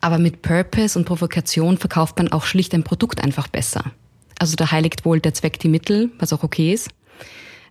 aber 0.00 0.16
mit 0.16 0.40
Purpose 0.40 0.98
und 0.98 1.04
Provokation 1.04 1.76
verkauft 1.76 2.16
man 2.16 2.32
auch 2.32 2.46
schlicht 2.46 2.72
ein 2.72 2.84
Produkt 2.84 3.22
einfach 3.22 3.48
besser. 3.48 3.92
Also 4.38 4.56
da 4.56 4.70
heiligt 4.70 5.04
wohl 5.04 5.20
der 5.20 5.34
Zweck 5.34 5.58
die 5.58 5.68
Mittel, 5.68 6.10
was 6.18 6.32
auch 6.32 6.42
okay 6.42 6.72
ist. 6.72 6.88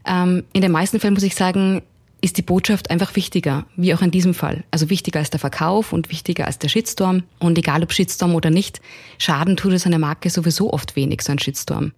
Ähm, 0.06 0.44
in 0.54 0.62
den 0.62 0.72
meisten 0.72 1.00
Fällen 1.00 1.16
muss 1.16 1.24
ich 1.24 1.34
sagen, 1.34 1.82
ist 2.22 2.38
die 2.38 2.44
Botschaft 2.44 2.90
einfach 2.90 3.16
wichtiger, 3.16 3.66
wie 3.76 3.94
auch 3.94 4.02
in 4.02 4.12
diesem 4.12 4.34
Fall. 4.34 4.64
Also 4.72 4.90
wichtiger 4.90 5.20
als 5.20 5.30
der 5.30 5.42
Verkauf 5.42 5.92
und 5.92 6.10
wichtiger 6.10 6.46
als 6.46 6.58
der 6.58 6.70
Shitstorm. 6.70 7.24
Und 7.40 7.58
egal 7.58 7.84
ob 7.84 7.92
Shitstorm 7.92 8.34
oder 8.34 8.50
nicht, 8.50 8.80
Schaden 9.18 9.58
tut 9.58 9.74
es 9.74 9.86
einer 9.86 10.00
Marke 10.00 10.30
sowieso 10.30 10.72
oft 10.72 10.96
wenig, 10.96 11.22
so 11.22 11.34
ein 11.34 11.40
Shitstorm. 11.40 11.92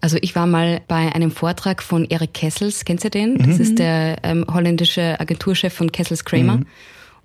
Also 0.00 0.16
ich 0.20 0.34
war 0.36 0.46
mal 0.46 0.80
bei 0.86 1.12
einem 1.12 1.30
Vortrag 1.30 1.82
von 1.82 2.04
Erik 2.04 2.34
Kessels, 2.34 2.84
kennst 2.84 3.04
du 3.04 3.10
den? 3.10 3.38
Das 3.38 3.58
ist 3.58 3.78
der 3.78 4.18
ähm, 4.22 4.44
holländische 4.52 5.18
Agenturchef 5.18 5.72
von 5.72 5.90
Kessels 5.90 6.24
Kramer. 6.24 6.60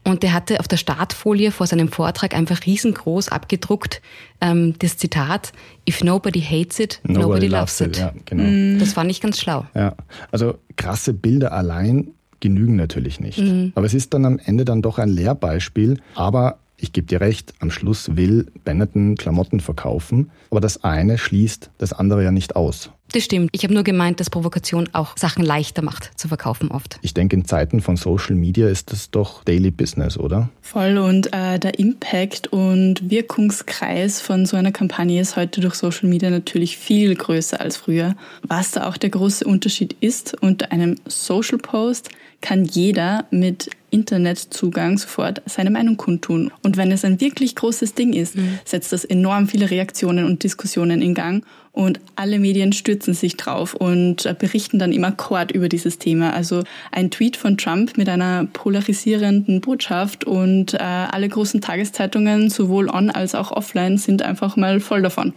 Und 0.06 0.24
der 0.24 0.34
hatte 0.34 0.60
auf 0.60 0.68
der 0.68 0.78
Startfolie 0.78 1.52
vor 1.52 1.66
seinem 1.66 1.88
Vortrag 1.88 2.36
einfach 2.36 2.66
riesengroß 2.66 3.30
abgedruckt 3.30 4.02
ähm, 4.42 4.74
das 4.80 4.98
Zitat, 4.98 5.54
If 5.88 6.04
nobody 6.04 6.42
hates 6.42 6.80
it, 6.80 7.00
nobody, 7.04 7.48
loves 7.48 7.80
it. 7.80 7.98
Ja, 7.98 8.14
genau. 8.26 8.80
Das 8.80 8.94
fand 8.94 9.10
ich 9.12 9.22
ganz 9.22 9.40
schlau. 9.40 9.66
Ja, 9.74 9.96
also 10.32 10.56
krasse 10.76 11.14
Bilder 11.14 11.54
allein 11.54 12.10
genügen 12.42 12.76
natürlich 12.76 13.22
nicht. 13.22 13.42
Aber 13.76 13.86
es 13.86 13.94
ist 13.94 14.14
dann 14.14 14.26
am 14.26 14.40
Ende 14.44 14.66
dann 14.66 14.82
doch 14.82 14.98
ein 14.98 15.08
Lehrbeispiel. 15.08 16.02
Aber 16.16 16.58
ich 16.84 16.92
gebe 16.92 17.08
dir 17.08 17.22
recht, 17.22 17.54
am 17.60 17.72
Schluss 17.72 18.18
will 18.18 18.52
Benetton 18.66 19.16
Klamotten 19.16 19.62
verkaufen, 19.62 20.32
aber 20.52 20.60
das 20.60 20.84
eine 20.84 21.18
schließt 21.18 21.72
das 21.78 21.94
andere 21.94 22.24
ja 22.24 22.32
nicht 22.32 22.58
aus. 22.58 22.92
Das 23.14 23.24
stimmt. 23.24 23.52
Ich 23.54 23.64
habe 23.64 23.74
nur 23.74 23.84
gemeint, 23.84 24.20
dass 24.20 24.32
Provokation 24.32 24.90
auch 24.92 25.16
Sachen 25.18 25.46
leichter 25.46 25.84
macht 25.84 26.12
zu 26.20 26.28
verkaufen 26.28 26.72
oft. 26.72 26.98
Ich 27.04 27.14
denke, 27.14 27.36
in 27.36 27.46
Zeiten 27.46 27.80
von 27.80 27.96
Social 27.96 28.36
Media 28.36 28.68
ist 28.68 28.92
das 28.92 29.12
doch 29.12 29.44
Daily 29.44 29.70
Business, 29.70 30.18
oder? 30.18 30.50
Voll. 30.62 30.98
Und 30.98 31.32
äh, 31.32 31.60
der 31.60 31.78
Impact 31.78 32.48
und 32.48 33.10
Wirkungskreis 33.10 34.20
von 34.20 34.48
so 34.48 34.58
einer 34.58 34.72
Kampagne 34.72 35.22
ist 35.22 35.36
heute 35.36 35.62
durch 35.62 35.76
Social 35.76 36.10
Media 36.10 36.32
natürlich 36.32 36.78
viel 36.78 37.16
größer 37.16 37.62
als 37.62 37.78
früher. 37.78 38.16
Was 38.48 38.72
da 38.72 38.88
auch 38.88 38.98
der 38.98 39.12
große 39.12 39.46
Unterschied 39.46 39.96
ist, 40.00 40.36
unter 40.42 40.72
einem 40.72 40.96
Social 41.06 41.60
Post 41.60 42.10
kann 42.44 42.66
jeder 42.66 43.26
mit 43.32 43.70
Internetzugang 43.90 44.98
sofort 44.98 45.42
seine 45.46 45.72
Meinung 45.72 45.96
kundtun. 45.96 46.52
Und 46.62 46.76
wenn 46.76 46.92
es 46.92 47.06
ein 47.06 47.22
wirklich 47.22 47.56
großes 47.56 47.94
Ding 47.94 48.12
ist, 48.12 48.36
mhm. 48.36 48.60
setzt 48.66 48.92
das 48.92 49.06
enorm 49.06 49.48
viele 49.48 49.72
Reaktionen 49.72 50.26
und 50.26 50.44
Diskussionen 50.44 51.02
in 51.02 51.14
Gang. 51.14 51.46
Und 51.72 52.02
alle 52.18 52.40
Medien 52.40 52.74
stürzen 52.74 53.14
sich 53.14 53.38
drauf 53.38 53.74
und 53.74 54.26
äh, 54.26 54.36
berichten 54.38 54.78
dann 54.78 54.92
immer 54.92 55.08
Akkord 55.08 55.52
über 55.54 55.70
dieses 55.70 56.00
Thema. 56.00 56.34
Also 56.34 56.64
ein 56.92 57.12
Tweet 57.12 57.38
von 57.38 57.58
Trump 57.58 57.98
mit 57.98 58.10
einer 58.10 58.46
polarisierenden 58.52 59.62
Botschaft 59.62 60.26
und 60.26 60.74
äh, 60.74 60.78
alle 60.80 61.30
großen 61.30 61.62
Tageszeitungen, 61.62 62.50
sowohl 62.50 62.90
on 62.90 63.10
als 63.10 63.36
auch 63.36 63.52
offline, 63.52 63.98
sind 63.98 64.22
einfach 64.22 64.58
mal 64.58 64.82
voll 64.82 65.02
davon. 65.02 65.34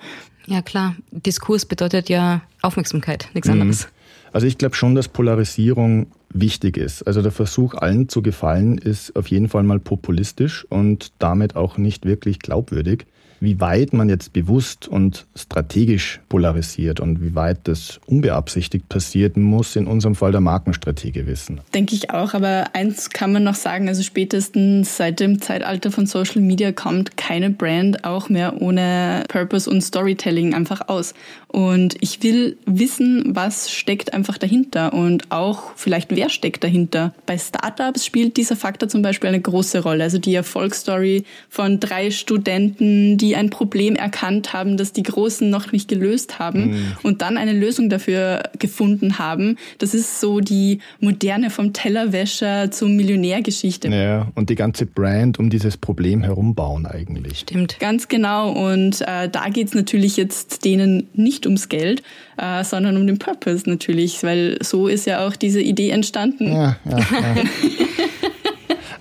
Ja 0.46 0.60
klar, 0.60 0.96
Diskurs 1.12 1.66
bedeutet 1.66 2.08
ja 2.08 2.42
Aufmerksamkeit, 2.62 3.28
nichts 3.32 3.48
mhm. 3.48 3.60
anderes. 3.60 3.88
Also 4.32 4.46
ich 4.46 4.58
glaube 4.58 4.74
schon, 4.74 4.94
dass 4.94 5.08
Polarisierung 5.08 6.08
wichtig 6.30 6.76
ist. 6.76 7.06
Also 7.06 7.22
der 7.22 7.32
Versuch, 7.32 7.74
allen 7.74 8.08
zu 8.08 8.22
gefallen, 8.22 8.78
ist 8.78 9.16
auf 9.16 9.28
jeden 9.28 9.48
Fall 9.48 9.62
mal 9.62 9.78
populistisch 9.78 10.66
und 10.68 11.12
damit 11.18 11.56
auch 11.56 11.78
nicht 11.78 12.04
wirklich 12.04 12.38
glaubwürdig 12.38 13.06
wie 13.40 13.60
weit 13.60 13.92
man 13.92 14.08
jetzt 14.08 14.32
bewusst 14.32 14.88
und 14.88 15.26
strategisch 15.34 16.20
polarisiert 16.28 17.00
und 17.00 17.22
wie 17.22 17.34
weit 17.34 17.60
das 17.64 18.00
unbeabsichtigt 18.06 18.88
passiert, 18.88 19.36
muss 19.36 19.76
in 19.76 19.86
unserem 19.86 20.14
Fall 20.14 20.32
der 20.32 20.40
Markenstratege 20.40 21.26
wissen. 21.26 21.60
Denke 21.74 21.94
ich 21.94 22.10
auch, 22.10 22.34
aber 22.34 22.70
eins 22.74 23.10
kann 23.10 23.32
man 23.32 23.44
noch 23.44 23.54
sagen, 23.54 23.88
also 23.88 24.02
spätestens 24.02 24.96
seit 24.96 25.20
dem 25.20 25.40
Zeitalter 25.40 25.90
von 25.90 26.06
Social 26.06 26.40
Media 26.40 26.72
kommt 26.72 27.16
keine 27.16 27.50
Brand 27.50 28.04
auch 28.04 28.28
mehr 28.28 28.60
ohne 28.60 29.24
Purpose 29.28 29.68
und 29.68 29.82
Storytelling 29.82 30.54
einfach 30.54 30.88
aus. 30.88 31.14
Und 31.48 31.96
ich 32.00 32.22
will 32.22 32.56
wissen, 32.66 33.24
was 33.28 33.70
steckt 33.70 34.12
einfach 34.12 34.38
dahinter 34.38 34.92
und 34.92 35.30
auch 35.30 35.72
vielleicht 35.76 36.10
wer 36.16 36.28
steckt 36.30 36.64
dahinter. 36.64 37.14
Bei 37.26 37.38
Startups 37.38 38.04
spielt 38.04 38.36
dieser 38.36 38.56
Faktor 38.56 38.88
zum 38.88 39.02
Beispiel 39.02 39.28
eine 39.28 39.40
große 39.40 39.80
Rolle. 39.82 40.02
Also 40.02 40.18
die 40.18 40.34
Erfolgsstory 40.34 41.24
von 41.48 41.78
drei 41.78 42.10
Studenten, 42.10 43.18
die 43.18 43.36
ein 43.36 43.50
Problem 43.50 43.94
erkannt 43.94 44.52
haben, 44.52 44.76
das 44.76 44.92
die 44.92 45.04
Großen 45.04 45.48
noch 45.48 45.70
nicht 45.70 45.88
gelöst 45.88 46.38
haben 46.38 46.70
mhm. 46.70 46.92
und 47.02 47.22
dann 47.22 47.36
eine 47.36 47.52
Lösung 47.52 47.88
dafür 47.88 48.42
gefunden 48.58 49.18
haben. 49.18 49.56
Das 49.78 49.94
ist 49.94 50.20
so 50.20 50.40
die 50.40 50.80
moderne 51.00 51.50
vom 51.50 51.72
Tellerwäscher 51.72 52.70
zum 52.70 52.96
Millionärgeschichte. 52.96 53.88
Ja, 53.88 54.28
und 54.34 54.50
die 54.50 54.54
ganze 54.56 54.86
Brand 54.86 55.38
um 55.38 55.50
dieses 55.50 55.76
Problem 55.76 56.22
herum 56.22 56.54
bauen 56.54 56.86
eigentlich. 56.86 57.40
Stimmt. 57.40 57.78
Ganz 57.78 58.08
genau. 58.08 58.50
Und 58.52 59.02
äh, 59.02 59.28
da 59.28 59.48
geht's 59.50 59.74
natürlich 59.74 60.16
jetzt 60.16 60.64
denen 60.64 61.08
nicht 61.12 61.46
ums 61.46 61.68
Geld, 61.68 62.02
äh, 62.38 62.64
sondern 62.64 62.96
um 62.96 63.06
den 63.06 63.18
Purpose 63.18 63.68
natürlich, 63.68 64.22
weil 64.22 64.58
so 64.62 64.88
ist 64.88 65.06
ja 65.06 65.26
auch 65.26 65.36
diese 65.36 65.60
Idee 65.60 65.90
entstanden. 65.90 66.05
Ja, 66.48 66.76
ja, 66.84 66.98
ja. 66.98 67.06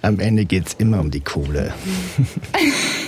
Am 0.01 0.19
Ende 0.19 0.45
geht 0.45 0.67
es 0.67 0.73
immer 0.75 0.99
um 0.99 1.09
die 1.09 1.21
Kohle. 1.21 1.73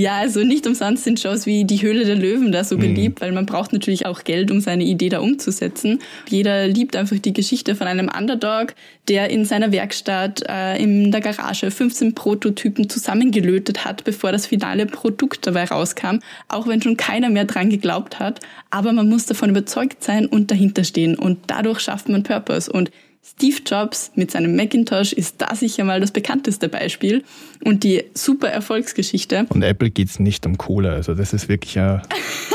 Ja, 0.00 0.16
also 0.16 0.42
nicht 0.44 0.66
umsonst 0.66 1.04
sind 1.04 1.20
Shows 1.20 1.44
wie 1.44 1.66
Die 1.66 1.82
Höhle 1.82 2.06
der 2.06 2.16
Löwen 2.16 2.52
da 2.52 2.64
so 2.64 2.76
mhm. 2.76 2.80
beliebt, 2.80 3.20
weil 3.20 3.32
man 3.32 3.44
braucht 3.44 3.74
natürlich 3.74 4.06
auch 4.06 4.24
Geld, 4.24 4.50
um 4.50 4.62
seine 4.62 4.84
Idee 4.84 5.10
da 5.10 5.20
umzusetzen. 5.20 5.98
Jeder 6.26 6.66
liebt 6.68 6.96
einfach 6.96 7.18
die 7.18 7.34
Geschichte 7.34 7.74
von 7.74 7.86
einem 7.86 8.08
Underdog, 8.08 8.74
der 9.08 9.28
in 9.28 9.44
seiner 9.44 9.72
Werkstatt 9.72 10.42
äh, 10.48 10.82
in 10.82 11.12
der 11.12 11.20
Garage 11.20 11.70
15 11.70 12.14
Prototypen 12.14 12.88
zusammengelötet 12.88 13.84
hat, 13.84 14.04
bevor 14.04 14.32
das 14.32 14.46
finale 14.46 14.86
Produkt 14.86 15.46
dabei 15.46 15.64
rauskam, 15.64 16.20
auch 16.48 16.66
wenn 16.66 16.80
schon 16.80 16.96
keiner 16.96 17.28
mehr 17.28 17.44
dran 17.44 17.68
geglaubt 17.68 18.18
hat. 18.18 18.40
Aber 18.70 18.94
man 18.94 19.06
muss 19.06 19.26
davon 19.26 19.50
überzeugt 19.50 20.02
sein 20.02 20.24
und 20.24 20.50
dahinter 20.50 20.84
stehen 20.84 21.14
und 21.14 21.40
dadurch 21.46 21.80
schafft 21.80 22.08
man 22.08 22.22
Purpose 22.22 22.72
und 22.72 22.90
Steve 23.22 23.58
Jobs 23.66 24.12
mit 24.14 24.30
seinem 24.30 24.56
Macintosh 24.56 25.12
ist 25.12 25.36
da 25.38 25.54
sicher 25.54 25.84
mal 25.84 26.00
das 26.00 26.10
bekannteste 26.10 26.68
Beispiel 26.68 27.22
und 27.64 27.84
die 27.84 28.04
super 28.14 28.48
Erfolgsgeschichte. 28.48 29.46
Und 29.50 29.62
Apple 29.62 29.90
geht 29.90 30.08
es 30.08 30.18
nicht 30.18 30.46
um 30.46 30.56
Cola, 30.56 30.92
also 30.92 31.14
das 31.14 31.32
ist 31.32 31.48
wirklich, 31.48 31.74
ja, 31.74 32.02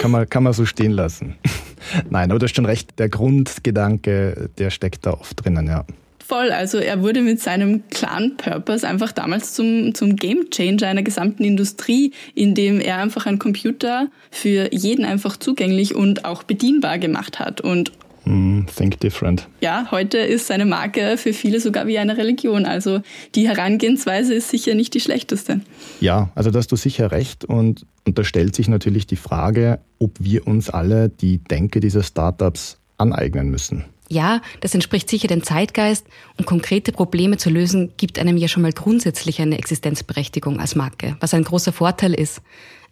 kann 0.02 0.12
man, 0.12 0.28
kann 0.28 0.44
man 0.44 0.54
so 0.54 0.66
stehen 0.66 0.92
lassen. 0.92 1.36
Nein, 2.10 2.32
aber 2.32 2.40
du 2.40 2.46
hast 2.46 2.56
schon 2.56 2.66
recht, 2.66 2.98
der 2.98 3.10
Grundgedanke, 3.10 4.50
der 4.58 4.70
steckt 4.72 5.06
da 5.06 5.12
oft 5.12 5.44
drinnen, 5.44 5.68
ja. 5.68 5.86
Voll, 6.28 6.52
also 6.52 6.80
er 6.80 7.04
wurde 7.04 7.22
mit 7.22 7.40
seinem 7.40 7.88
klaren 7.90 8.36
Purpose 8.36 8.88
einfach 8.88 9.12
damals 9.12 9.54
zum, 9.54 9.94
zum 9.94 10.16
Game 10.16 10.50
Changer 10.50 10.88
einer 10.88 11.04
gesamten 11.04 11.44
Industrie, 11.44 12.14
indem 12.34 12.80
er 12.80 12.98
einfach 12.98 13.28
einen 13.28 13.38
Computer 13.38 14.08
für 14.32 14.74
jeden 14.74 15.06
einfach 15.06 15.38
zugänglich 15.38 15.94
und 15.94 16.26
auch 16.26 16.42
bedienbar 16.42 16.98
gemacht 16.98 17.38
hat. 17.38 17.62
Und 17.62 17.92
think 18.26 19.00
different. 19.00 19.48
Ja, 19.62 19.88
heute 19.92 20.18
ist 20.18 20.48
seine 20.48 20.66
Marke 20.66 21.18
für 21.18 21.34
viele 21.34 21.60
sogar 21.60 21.88
wie 21.88 21.98
eine 21.98 22.18
Religion. 22.18 22.66
Also 22.66 23.02
die 23.36 23.48
Herangehensweise 23.48 24.34
ist 24.34 24.50
sicher 24.50 24.76
nicht 24.76 24.94
die 24.94 25.00
schlechteste. 25.00 25.62
Ja, 26.02 26.30
also 26.36 26.52
da 26.52 26.60
hast 26.60 26.72
du 26.72 26.76
sicher 26.76 27.12
recht. 27.12 27.46
Und, 27.46 27.86
und 28.06 28.18
da 28.18 28.24
stellt 28.24 28.56
sich 28.56 28.68
natürlich 28.68 29.08
die 29.08 29.16
Frage, 29.16 29.80
ob 30.00 30.12
wir 30.20 30.48
uns 30.48 30.70
alle 30.70 31.10
die 31.10 31.38
Denke 31.40 31.80
dieser 31.80 32.04
Startups 32.04 32.78
aneignen 32.98 33.50
müssen. 33.50 33.86
Ja, 34.10 34.42
das 34.62 34.76
entspricht 34.76 35.10
sicher 35.10 35.28
dem 35.28 35.44
Zeitgeist 35.44 36.06
und 36.38 36.46
konkrete 36.46 36.92
Probleme 36.92 37.38
zu 37.38 37.50
lösen, 37.50 37.94
gibt 37.98 38.20
einem 38.20 38.38
ja 38.38 38.48
schon 38.48 38.62
mal 38.62 38.72
grundsätzlich 38.72 39.42
eine 39.42 39.58
Existenzberechtigung 39.58 40.60
als 40.60 40.76
Marke, 40.76 41.18
was 41.20 41.34
ein 41.34 41.44
großer 41.44 41.74
Vorteil 41.74 42.14
ist. 42.14 42.42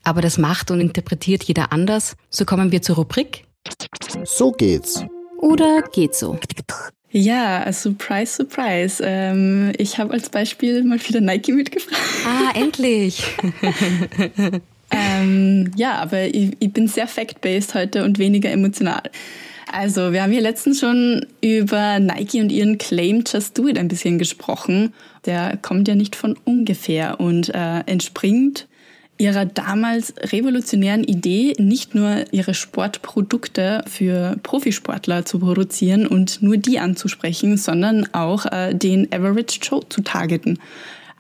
Aber 0.03 0.21
das 0.21 0.37
macht 0.37 0.71
und 0.71 0.81
interpretiert 0.81 1.43
jeder 1.43 1.71
anders. 1.71 2.17
So 2.29 2.45
kommen 2.45 2.71
wir 2.71 2.81
zur 2.81 2.95
Rubrik. 2.97 3.45
So 4.25 4.51
geht's 4.51 5.05
oder 5.43 5.81
geht 5.91 6.15
so? 6.15 6.39
Ja, 7.11 7.71
surprise, 7.71 8.33
surprise. 8.33 9.03
Ähm, 9.05 9.73
ich 9.77 9.99
habe 9.99 10.13
als 10.13 10.29
Beispiel 10.29 10.83
mal 10.83 10.99
wieder 11.05 11.21
Nike 11.21 11.51
mitgebracht. 11.51 12.01
Ah, 12.25 12.57
endlich. 12.57 13.23
ähm, 14.91 15.71
ja, 15.75 15.95
aber 15.95 16.23
ich, 16.25 16.55
ich 16.59 16.71
bin 16.71 16.87
sehr 16.87 17.07
fact-based 17.07 17.75
heute 17.75 18.03
und 18.03 18.19
weniger 18.19 18.49
emotional. 18.49 19.03
Also, 19.71 20.13
wir 20.13 20.23
haben 20.23 20.31
hier 20.31 20.41
letztens 20.41 20.79
schon 20.79 21.25
über 21.41 21.99
Nike 21.99 22.41
und 22.41 22.51
ihren 22.51 22.77
Claim 22.77 23.23
Just 23.27 23.57
Do 23.57 23.67
It 23.67 23.77
ein 23.77 23.89
bisschen 23.89 24.17
gesprochen. 24.17 24.93
Der 25.25 25.57
kommt 25.57 25.87
ja 25.87 25.95
nicht 25.95 26.15
von 26.15 26.37
ungefähr 26.45 27.19
und 27.19 27.49
äh, 27.53 27.81
entspringt 27.85 28.67
ihrer 29.17 29.45
damals 29.45 30.13
revolutionären 30.19 31.03
Idee, 31.03 31.53
nicht 31.59 31.95
nur 31.95 32.25
ihre 32.31 32.53
Sportprodukte 32.53 33.83
für 33.87 34.37
Profisportler 34.43 35.25
zu 35.25 35.39
produzieren 35.39 36.07
und 36.07 36.41
nur 36.41 36.57
die 36.57 36.79
anzusprechen, 36.79 37.57
sondern 37.57 38.07
auch 38.13 38.45
äh, 38.45 38.73
den 38.73 39.11
Average 39.13 39.59
Joe 39.61 39.81
zu 39.87 40.01
targeten. 40.01 40.59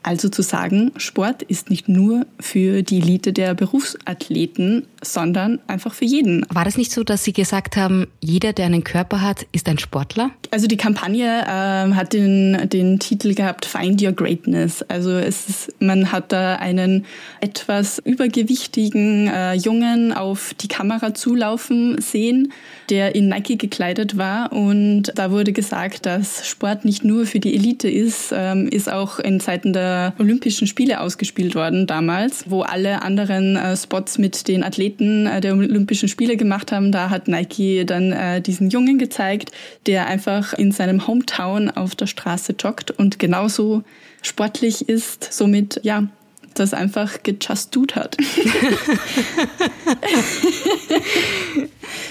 Also 0.03 0.27
zu 0.27 0.41
sagen, 0.41 0.91
Sport 0.97 1.43
ist 1.43 1.69
nicht 1.69 1.87
nur 1.87 2.25
für 2.37 2.83
die 2.83 2.99
Elite 2.99 3.31
der 3.31 3.53
Berufsathleten, 3.53 4.85
sondern 5.01 5.59
einfach 5.67 5.93
für 5.93 6.03
jeden. 6.03 6.45
War 6.49 6.65
das 6.65 6.77
nicht 6.77 6.91
so, 6.91 7.05
dass 7.05 7.23
Sie 7.23 7.31
gesagt 7.31 7.77
haben, 7.77 8.07
jeder, 8.19 8.51
der 8.51 8.65
einen 8.65 8.83
Körper 8.83 9.21
hat, 9.21 9.45
ist 9.53 9.69
ein 9.69 9.79
Sportler? 9.79 10.31
Also 10.51 10.67
die 10.67 10.75
Kampagne 10.75 11.43
äh, 11.43 11.93
hat 11.93 12.11
den, 12.11 12.69
den 12.69 12.99
Titel 12.99 13.33
gehabt 13.33 13.65
Find 13.65 14.01
Your 14.01 14.11
Greatness. 14.11 14.83
Also 14.83 15.11
es 15.11 15.47
ist, 15.47 15.81
man 15.81 16.11
hat 16.11 16.33
da 16.33 16.57
einen 16.57 17.05
etwas 17.39 17.99
übergewichtigen 17.99 19.27
äh, 19.27 19.53
Jungen 19.53 20.11
auf 20.11 20.53
die 20.55 20.67
Kamera 20.67 21.13
zulaufen 21.13 21.99
sehen, 22.01 22.51
der 22.89 23.15
in 23.15 23.29
Nike 23.29 23.57
gekleidet 23.57 24.17
war. 24.17 24.51
Und 24.51 25.13
da 25.15 25.31
wurde 25.31 25.53
gesagt, 25.53 26.05
dass 26.05 26.45
Sport 26.45 26.83
nicht 26.83 27.05
nur 27.05 27.25
für 27.25 27.39
die 27.39 27.55
Elite 27.55 27.89
ist, 27.89 28.33
ähm, 28.35 28.67
ist 28.67 28.91
auch 28.91 29.19
in 29.19 29.39
Zeiten 29.39 29.71
der 29.71 29.92
Olympischen 30.19 30.67
Spiele 30.67 30.99
ausgespielt 30.99 31.55
worden 31.55 31.87
damals, 31.87 32.49
wo 32.49 32.61
alle 32.61 33.01
anderen 33.01 33.55
äh, 33.55 33.75
Spots 33.75 34.17
mit 34.17 34.47
den 34.47 34.63
Athleten 34.63 35.25
äh, 35.27 35.41
der 35.41 35.53
Olympischen 35.53 36.09
Spiele 36.09 36.37
gemacht 36.37 36.71
haben. 36.71 36.91
Da 36.91 37.09
hat 37.09 37.27
Nike 37.27 37.85
dann 37.85 38.11
äh, 38.11 38.41
diesen 38.41 38.69
Jungen 38.69 38.97
gezeigt, 38.97 39.51
der 39.85 40.07
einfach 40.07 40.53
in 40.53 40.71
seinem 40.71 41.07
Hometown 41.07 41.69
auf 41.69 41.95
der 41.95 42.07
Straße 42.07 42.55
joggt 42.59 42.91
und 42.91 43.19
genauso 43.19 43.83
sportlich 44.21 44.87
ist, 44.89 45.31
somit 45.33 45.79
ja 45.83 46.07
das 46.53 46.73
einfach 46.73 47.23
gejust 47.23 47.75
dude 47.75 47.95
hat. 47.95 48.15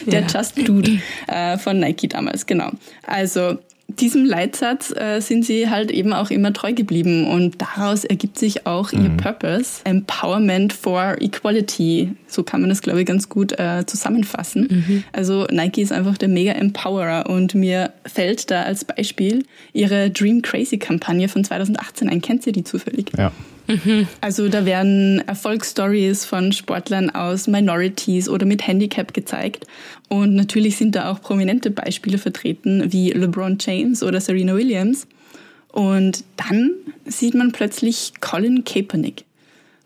der 0.06 0.20
ja. 0.22 0.26
Just 0.26 0.56
Dude 0.68 0.98
äh, 1.28 1.58
von 1.58 1.78
Nike 1.78 2.08
damals, 2.08 2.46
genau. 2.46 2.70
Also 3.04 3.58
diesem 4.00 4.24
Leitsatz 4.24 4.94
äh, 4.94 5.20
sind 5.20 5.44
sie 5.44 5.68
halt 5.68 5.90
eben 5.90 6.12
auch 6.12 6.30
immer 6.30 6.52
treu 6.52 6.72
geblieben 6.72 7.26
und 7.26 7.60
daraus 7.60 8.04
ergibt 8.04 8.38
sich 8.38 8.66
auch 8.66 8.92
mhm. 8.92 9.04
ihr 9.04 9.10
Purpose, 9.16 9.80
Empowerment 9.84 10.72
for 10.72 11.16
Equality. 11.20 12.12
So 12.26 12.42
kann 12.42 12.60
man 12.60 12.70
das, 12.70 12.82
glaube 12.82 13.00
ich, 13.00 13.06
ganz 13.06 13.28
gut 13.28 13.58
äh, 13.58 13.84
zusammenfassen. 13.86 14.68
Mhm. 14.70 15.04
Also 15.12 15.46
Nike 15.50 15.82
ist 15.82 15.92
einfach 15.92 16.18
der 16.18 16.28
mega 16.28 16.52
Empowerer 16.52 17.28
und 17.28 17.54
mir 17.54 17.92
fällt 18.06 18.50
da 18.50 18.62
als 18.62 18.84
Beispiel 18.84 19.44
ihre 19.72 20.10
Dream 20.10 20.42
Crazy 20.42 20.78
Kampagne 20.78 21.28
von 21.28 21.44
2018 21.44 22.08
ein. 22.08 22.20
Kennt 22.20 22.46
ihr 22.46 22.52
die 22.52 22.64
zufällig? 22.64 23.12
Ja. 23.16 23.32
Also 24.20 24.48
da 24.48 24.64
werden 24.64 25.22
Erfolgsstories 25.26 26.24
von 26.24 26.52
Sportlern 26.52 27.10
aus 27.10 27.46
Minorities 27.46 28.28
oder 28.28 28.46
mit 28.46 28.66
Handicap 28.66 29.14
gezeigt. 29.14 29.66
Und 30.08 30.34
natürlich 30.34 30.76
sind 30.76 30.94
da 30.94 31.10
auch 31.10 31.20
prominente 31.20 31.70
Beispiele 31.70 32.18
vertreten, 32.18 32.92
wie 32.92 33.10
LeBron 33.10 33.58
James 33.60 34.02
oder 34.02 34.20
Serena 34.20 34.54
Williams. 34.54 35.06
Und 35.72 36.24
dann 36.36 36.72
sieht 37.06 37.34
man 37.34 37.52
plötzlich 37.52 38.12
Colin 38.20 38.64
Kaepernick. 38.64 39.24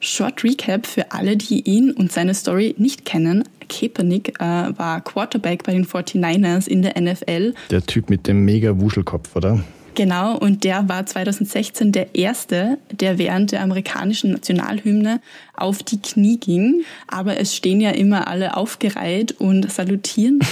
Short 0.01 0.45
Recap 0.45 0.87
für 0.87 1.13
alle, 1.13 1.37
die 1.37 1.63
ihn 1.63 1.91
und 1.91 2.13
seine 2.13 2.35
Story 2.35 2.75
nicht 2.79 3.05
kennen. 3.05 3.45
Kaepernick 3.69 4.41
äh, 4.41 4.43
war 4.77 5.01
Quarterback 5.01 5.65
bei 5.65 5.73
den 5.73 5.87
49ers 5.87 6.69
in 6.69 6.83
der 6.83 7.01
NFL. 7.01 7.55
Der 7.71 7.83
Typ 7.83 8.11
mit 8.11 8.27
dem 8.27 8.45
mega 8.45 8.79
Wuschelkopf, 8.79 9.35
oder? 9.37 9.65
Genau, 9.97 10.37
und 10.37 10.63
der 10.63 10.91
war 10.91 11.07
2016 11.07 11.91
der 11.91 12.15
Erste, 12.15 12.77
der 12.93 13.17
während 13.17 13.53
der 13.53 13.63
amerikanischen 13.63 14.31
Nationalhymne 14.31 15.23
auf 15.57 15.83
die 15.83 16.03
Knie 16.03 16.37
ging. 16.37 16.85
Aber 17.09 17.41
es 17.41 17.57
stehen 17.57 17.81
ja 17.81 17.91
immer 17.93 18.29
alle 18.29 18.59
aufgereiht 18.59 19.33
und 19.41 19.73
salutieren. 19.73 20.41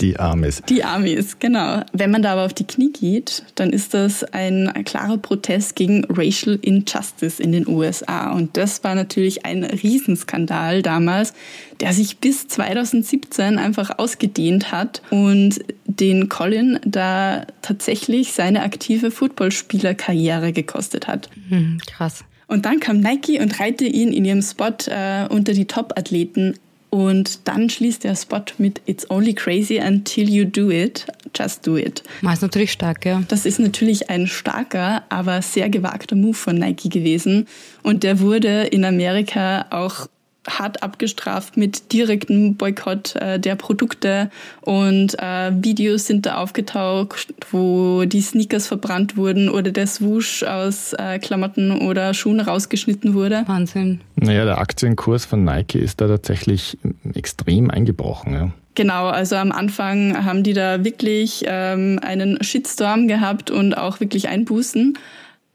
Die 0.00 0.18
Amis. 0.18 0.62
Die 0.68 0.84
Amis, 0.84 1.38
genau. 1.38 1.80
Wenn 1.94 2.10
man 2.10 2.20
da 2.20 2.32
aber 2.32 2.44
auf 2.44 2.52
die 2.52 2.66
Knie 2.66 2.92
geht, 2.92 3.44
dann 3.54 3.70
ist 3.70 3.94
das 3.94 4.24
ein 4.24 4.70
klarer 4.84 5.16
Protest 5.16 5.74
gegen 5.74 6.04
Racial 6.10 6.58
Injustice 6.60 7.40
in 7.40 7.52
den 7.52 7.66
USA. 7.66 8.32
Und 8.32 8.58
das 8.58 8.84
war 8.84 8.94
natürlich 8.94 9.46
ein 9.46 9.64
Riesenskandal 9.64 10.82
damals, 10.82 11.32
der 11.80 11.94
sich 11.94 12.18
bis 12.18 12.46
2017 12.46 13.56
einfach 13.56 13.98
ausgedehnt 13.98 14.70
hat 14.70 15.00
und 15.08 15.60
den 16.00 16.28
Colin 16.28 16.78
da 16.84 17.46
tatsächlich 17.62 18.32
seine 18.32 18.62
aktive 18.62 19.10
Footballspielerkarriere 19.10 20.52
gekostet 20.52 21.06
hat. 21.08 21.30
Mhm, 21.48 21.78
krass. 21.86 22.24
Und 22.48 22.64
dann 22.64 22.80
kam 22.80 23.00
Nike 23.00 23.40
und 23.40 23.58
reihte 23.58 23.84
ihn 23.84 24.12
in 24.12 24.24
ihrem 24.24 24.42
Spot 24.42 24.74
äh, 24.86 25.26
unter 25.28 25.52
die 25.52 25.64
Top-Athleten 25.64 26.54
und 26.90 27.46
dann 27.48 27.68
schließt 27.68 28.04
der 28.04 28.14
Spot 28.14 28.44
mit 28.58 28.80
It's 28.86 29.10
only 29.10 29.34
crazy 29.34 29.78
until 29.78 30.30
you 30.30 30.44
do 30.44 30.70
it. 30.70 31.06
Just 31.36 31.66
do 31.66 31.76
it. 31.76 32.02
Das 32.22 32.38
ist 32.38 32.42
natürlich 32.42 32.72
stark, 32.72 33.04
ja. 33.04 33.22
Das 33.28 33.44
ist 33.44 33.58
natürlich 33.58 34.08
ein 34.08 34.26
starker, 34.26 35.02
aber 35.08 35.42
sehr 35.42 35.68
gewagter 35.68 36.16
Move 36.16 36.34
von 36.34 36.56
Nike 36.56 36.88
gewesen. 36.88 37.48
Und 37.82 38.02
der 38.02 38.20
wurde 38.20 38.62
in 38.62 38.84
Amerika 38.84 39.66
auch 39.70 40.08
hart 40.48 40.82
abgestraft 40.82 41.56
mit 41.56 41.92
direktem 41.92 42.56
Boykott 42.56 43.16
äh, 43.16 43.38
der 43.38 43.56
Produkte 43.56 44.30
und 44.62 45.18
äh, 45.18 45.52
Videos 45.52 46.06
sind 46.06 46.26
da 46.26 46.36
aufgetaucht, 46.36 47.34
wo 47.50 48.04
die 48.04 48.20
Sneakers 48.20 48.66
verbrannt 48.66 49.16
wurden 49.16 49.48
oder 49.48 49.70
der 49.70 49.86
Swoosh 49.86 50.42
aus 50.42 50.92
äh, 50.94 51.18
Klamotten 51.18 51.80
oder 51.80 52.14
Schuhen 52.14 52.40
rausgeschnitten 52.40 53.14
wurde. 53.14 53.44
Wahnsinn. 53.46 54.00
Naja, 54.16 54.44
der 54.44 54.58
Aktienkurs 54.58 55.24
von 55.24 55.44
Nike 55.44 55.78
ist 55.78 56.00
da 56.00 56.08
tatsächlich 56.08 56.78
extrem 57.14 57.70
eingebrochen. 57.70 58.32
Ja. 58.32 58.50
Genau, 58.76 59.06
also 59.06 59.36
am 59.36 59.52
Anfang 59.52 60.24
haben 60.24 60.42
die 60.42 60.52
da 60.52 60.84
wirklich 60.84 61.44
ähm, 61.46 61.98
einen 62.02 62.42
Shitstorm 62.42 63.08
gehabt 63.08 63.50
und 63.50 63.76
auch 63.76 64.00
wirklich 64.00 64.28
Einbußen. 64.28 64.98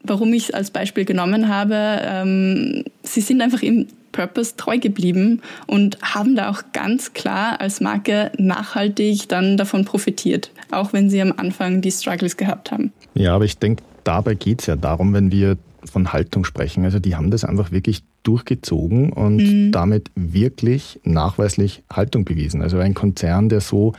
Warum 0.02 0.32
ich 0.32 0.48
es 0.48 0.54
als 0.54 0.72
Beispiel 0.72 1.04
genommen 1.04 1.48
habe, 1.48 2.00
ähm, 2.02 2.84
sie 3.04 3.20
sind 3.20 3.40
einfach 3.40 3.62
im 3.62 3.86
Purpose 4.12 4.56
treu 4.56 4.78
geblieben 4.78 5.40
und 5.66 5.98
haben 6.02 6.36
da 6.36 6.50
auch 6.50 6.62
ganz 6.72 7.12
klar 7.12 7.60
als 7.60 7.80
Marke 7.80 8.30
nachhaltig 8.38 9.28
dann 9.28 9.56
davon 9.56 9.84
profitiert, 9.84 10.50
auch 10.70 10.92
wenn 10.92 11.10
sie 11.10 11.20
am 11.20 11.32
Anfang 11.36 11.80
die 11.80 11.90
Struggles 11.90 12.36
gehabt 12.36 12.70
haben. 12.70 12.92
Ja, 13.14 13.34
aber 13.34 13.44
ich 13.44 13.58
denke, 13.58 13.82
dabei 14.04 14.34
geht 14.34 14.60
es 14.60 14.66
ja 14.66 14.76
darum, 14.76 15.12
wenn 15.14 15.32
wir 15.32 15.56
von 15.84 16.12
Haltung 16.12 16.44
sprechen. 16.44 16.84
Also 16.84 16.98
die 16.98 17.16
haben 17.16 17.30
das 17.30 17.44
einfach 17.44 17.72
wirklich 17.72 18.02
durchgezogen 18.22 19.12
und 19.12 19.36
mhm. 19.36 19.72
damit 19.72 20.10
wirklich 20.14 21.00
nachweislich 21.04 21.82
Haltung 21.92 22.24
bewiesen. 22.24 22.62
Also 22.62 22.78
ein 22.78 22.94
Konzern, 22.94 23.48
der 23.48 23.60
so 23.60 23.92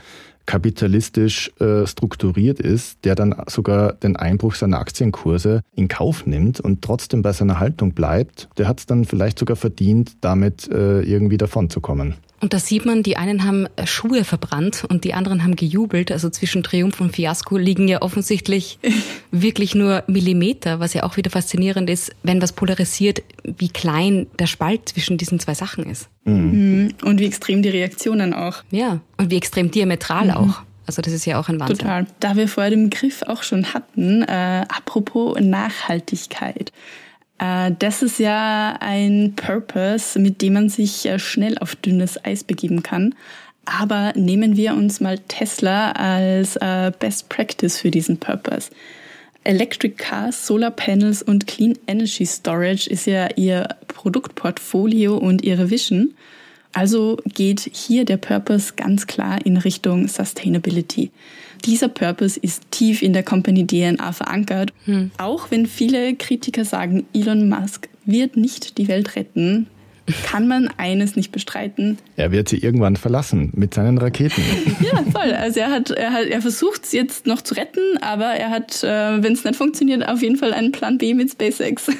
kapitalistisch 0.46 1.50
äh, 1.60 1.86
strukturiert 1.86 2.60
ist, 2.60 3.04
der 3.04 3.14
dann 3.14 3.34
sogar 3.46 3.94
den 3.94 4.16
Einbruch 4.16 4.54
seiner 4.54 4.78
Aktienkurse 4.78 5.62
in 5.74 5.88
Kauf 5.88 6.26
nimmt 6.26 6.60
und 6.60 6.82
trotzdem 6.82 7.22
bei 7.22 7.32
seiner 7.32 7.60
Haltung 7.60 7.92
bleibt, 7.92 8.48
der 8.58 8.68
hat 8.68 8.80
es 8.80 8.86
dann 8.86 9.04
vielleicht 9.04 9.38
sogar 9.38 9.56
verdient, 9.56 10.16
damit 10.20 10.68
äh, 10.70 11.00
irgendwie 11.00 11.38
davonzukommen. 11.38 12.14
Und 12.44 12.52
da 12.52 12.58
sieht 12.58 12.84
man, 12.84 13.02
die 13.02 13.16
einen 13.16 13.44
haben 13.44 13.68
Schuhe 13.86 14.22
verbrannt 14.22 14.84
und 14.86 15.04
die 15.04 15.14
anderen 15.14 15.44
haben 15.44 15.56
gejubelt. 15.56 16.12
Also 16.12 16.28
zwischen 16.28 16.62
Triumph 16.62 17.00
und 17.00 17.16
Fiasko 17.16 17.56
liegen 17.56 17.88
ja 17.88 18.02
offensichtlich 18.02 18.78
wirklich 19.30 19.74
nur 19.74 20.04
Millimeter, 20.08 20.78
was 20.78 20.92
ja 20.92 21.04
auch 21.04 21.16
wieder 21.16 21.30
faszinierend 21.30 21.88
ist, 21.88 22.14
wenn 22.22 22.42
was 22.42 22.52
polarisiert, 22.52 23.22
wie 23.44 23.70
klein 23.70 24.26
der 24.38 24.46
Spalt 24.46 24.90
zwischen 24.90 25.16
diesen 25.16 25.40
zwei 25.40 25.54
Sachen 25.54 25.86
ist. 25.86 26.10
Mhm. 26.24 26.92
Und 27.02 27.18
wie 27.18 27.24
extrem 27.24 27.62
die 27.62 27.70
Reaktionen 27.70 28.34
auch. 28.34 28.62
Ja, 28.70 29.00
und 29.16 29.30
wie 29.30 29.38
extrem 29.38 29.70
diametral 29.70 30.26
mhm. 30.26 30.32
auch. 30.32 30.60
Also 30.86 31.00
das 31.00 31.14
ist 31.14 31.24
ja 31.24 31.40
auch 31.40 31.48
ein 31.48 31.58
Wahnsinn. 31.58 31.78
Total. 31.78 32.06
Da 32.20 32.36
wir 32.36 32.46
vorher 32.46 32.68
den 32.68 32.90
Begriff 32.90 33.22
auch 33.22 33.42
schon 33.42 33.72
hatten, 33.72 34.20
äh, 34.20 34.66
apropos 34.68 35.40
Nachhaltigkeit. 35.40 36.72
Äh, 37.38 37.72
das 37.78 38.02
ist 38.02 38.18
ja 38.18 38.76
ein 38.80 39.34
Purpose, 39.36 40.18
mit 40.18 40.42
dem 40.42 40.54
man 40.54 40.68
sich 40.68 41.08
schnell 41.18 41.58
auf 41.58 41.76
dünnes 41.76 42.24
Eis 42.24 42.44
begeben 42.44 42.82
kann. 42.82 43.14
Aber 43.64 44.12
nehmen 44.14 44.56
wir 44.56 44.74
uns 44.74 45.00
mal 45.00 45.18
Tesla 45.18 45.92
als 45.92 46.56
äh, 46.56 46.92
Best 46.98 47.28
Practice 47.28 47.78
für 47.78 47.90
diesen 47.90 48.18
Purpose. 48.18 48.70
Electric 49.44 49.96
Cars, 49.96 50.46
Solar 50.46 50.70
Panels 50.70 51.22
und 51.22 51.46
Clean 51.46 51.78
Energy 51.86 52.24
Storage 52.24 52.88
ist 52.88 53.06
ja 53.06 53.28
ihr 53.36 53.68
Produktportfolio 53.88 55.16
und 55.16 55.42
ihre 55.42 55.70
Vision. 55.70 56.14
Also 56.72 57.18
geht 57.34 57.70
hier 57.72 58.04
der 58.04 58.16
Purpose 58.16 58.72
ganz 58.76 59.06
klar 59.06 59.38
in 59.44 59.56
Richtung 59.58 60.08
Sustainability. 60.08 61.10
Dieser 61.64 61.88
Purpose 61.88 62.38
ist 62.40 62.70
tief 62.70 63.02
in 63.02 63.12
der 63.12 63.22
Company 63.22 63.66
DNA 63.66 64.12
verankert. 64.12 64.72
Hm. 64.84 65.10
Auch 65.18 65.50
wenn 65.50 65.66
viele 65.66 66.14
Kritiker 66.14 66.64
sagen, 66.64 67.06
Elon 67.14 67.48
Musk 67.48 67.88
wird 68.04 68.36
nicht 68.36 68.78
die 68.78 68.88
Welt 68.88 69.16
retten, 69.16 69.66
kann 70.24 70.48
man 70.48 70.68
eines 70.76 71.16
nicht 71.16 71.32
bestreiten. 71.32 71.98
Er 72.16 72.30
wird 72.30 72.48
sie 72.48 72.58
irgendwann 72.58 72.96
verlassen 72.96 73.50
mit 73.54 73.74
seinen 73.74 73.96
Raketen. 73.98 74.42
ja, 74.80 75.02
voll. 75.10 75.32
Also 75.32 75.60
er 75.60 75.70
hat, 75.70 75.90
er 75.90 76.12
hat, 76.12 76.26
er 76.26 76.42
versucht 76.42 76.84
es 76.84 76.92
jetzt 76.92 77.26
noch 77.26 77.40
zu 77.40 77.54
retten, 77.54 77.98
aber 78.00 78.26
er 78.26 78.50
hat, 78.50 78.84
äh, 78.84 79.22
wenn 79.22 79.32
es 79.32 79.44
nicht 79.44 79.56
funktioniert, 79.56 80.06
auf 80.06 80.20
jeden 80.20 80.36
Fall 80.36 80.52
einen 80.52 80.72
Plan 80.72 80.98
B 80.98 81.14
mit 81.14 81.30
SpaceX. 81.30 81.90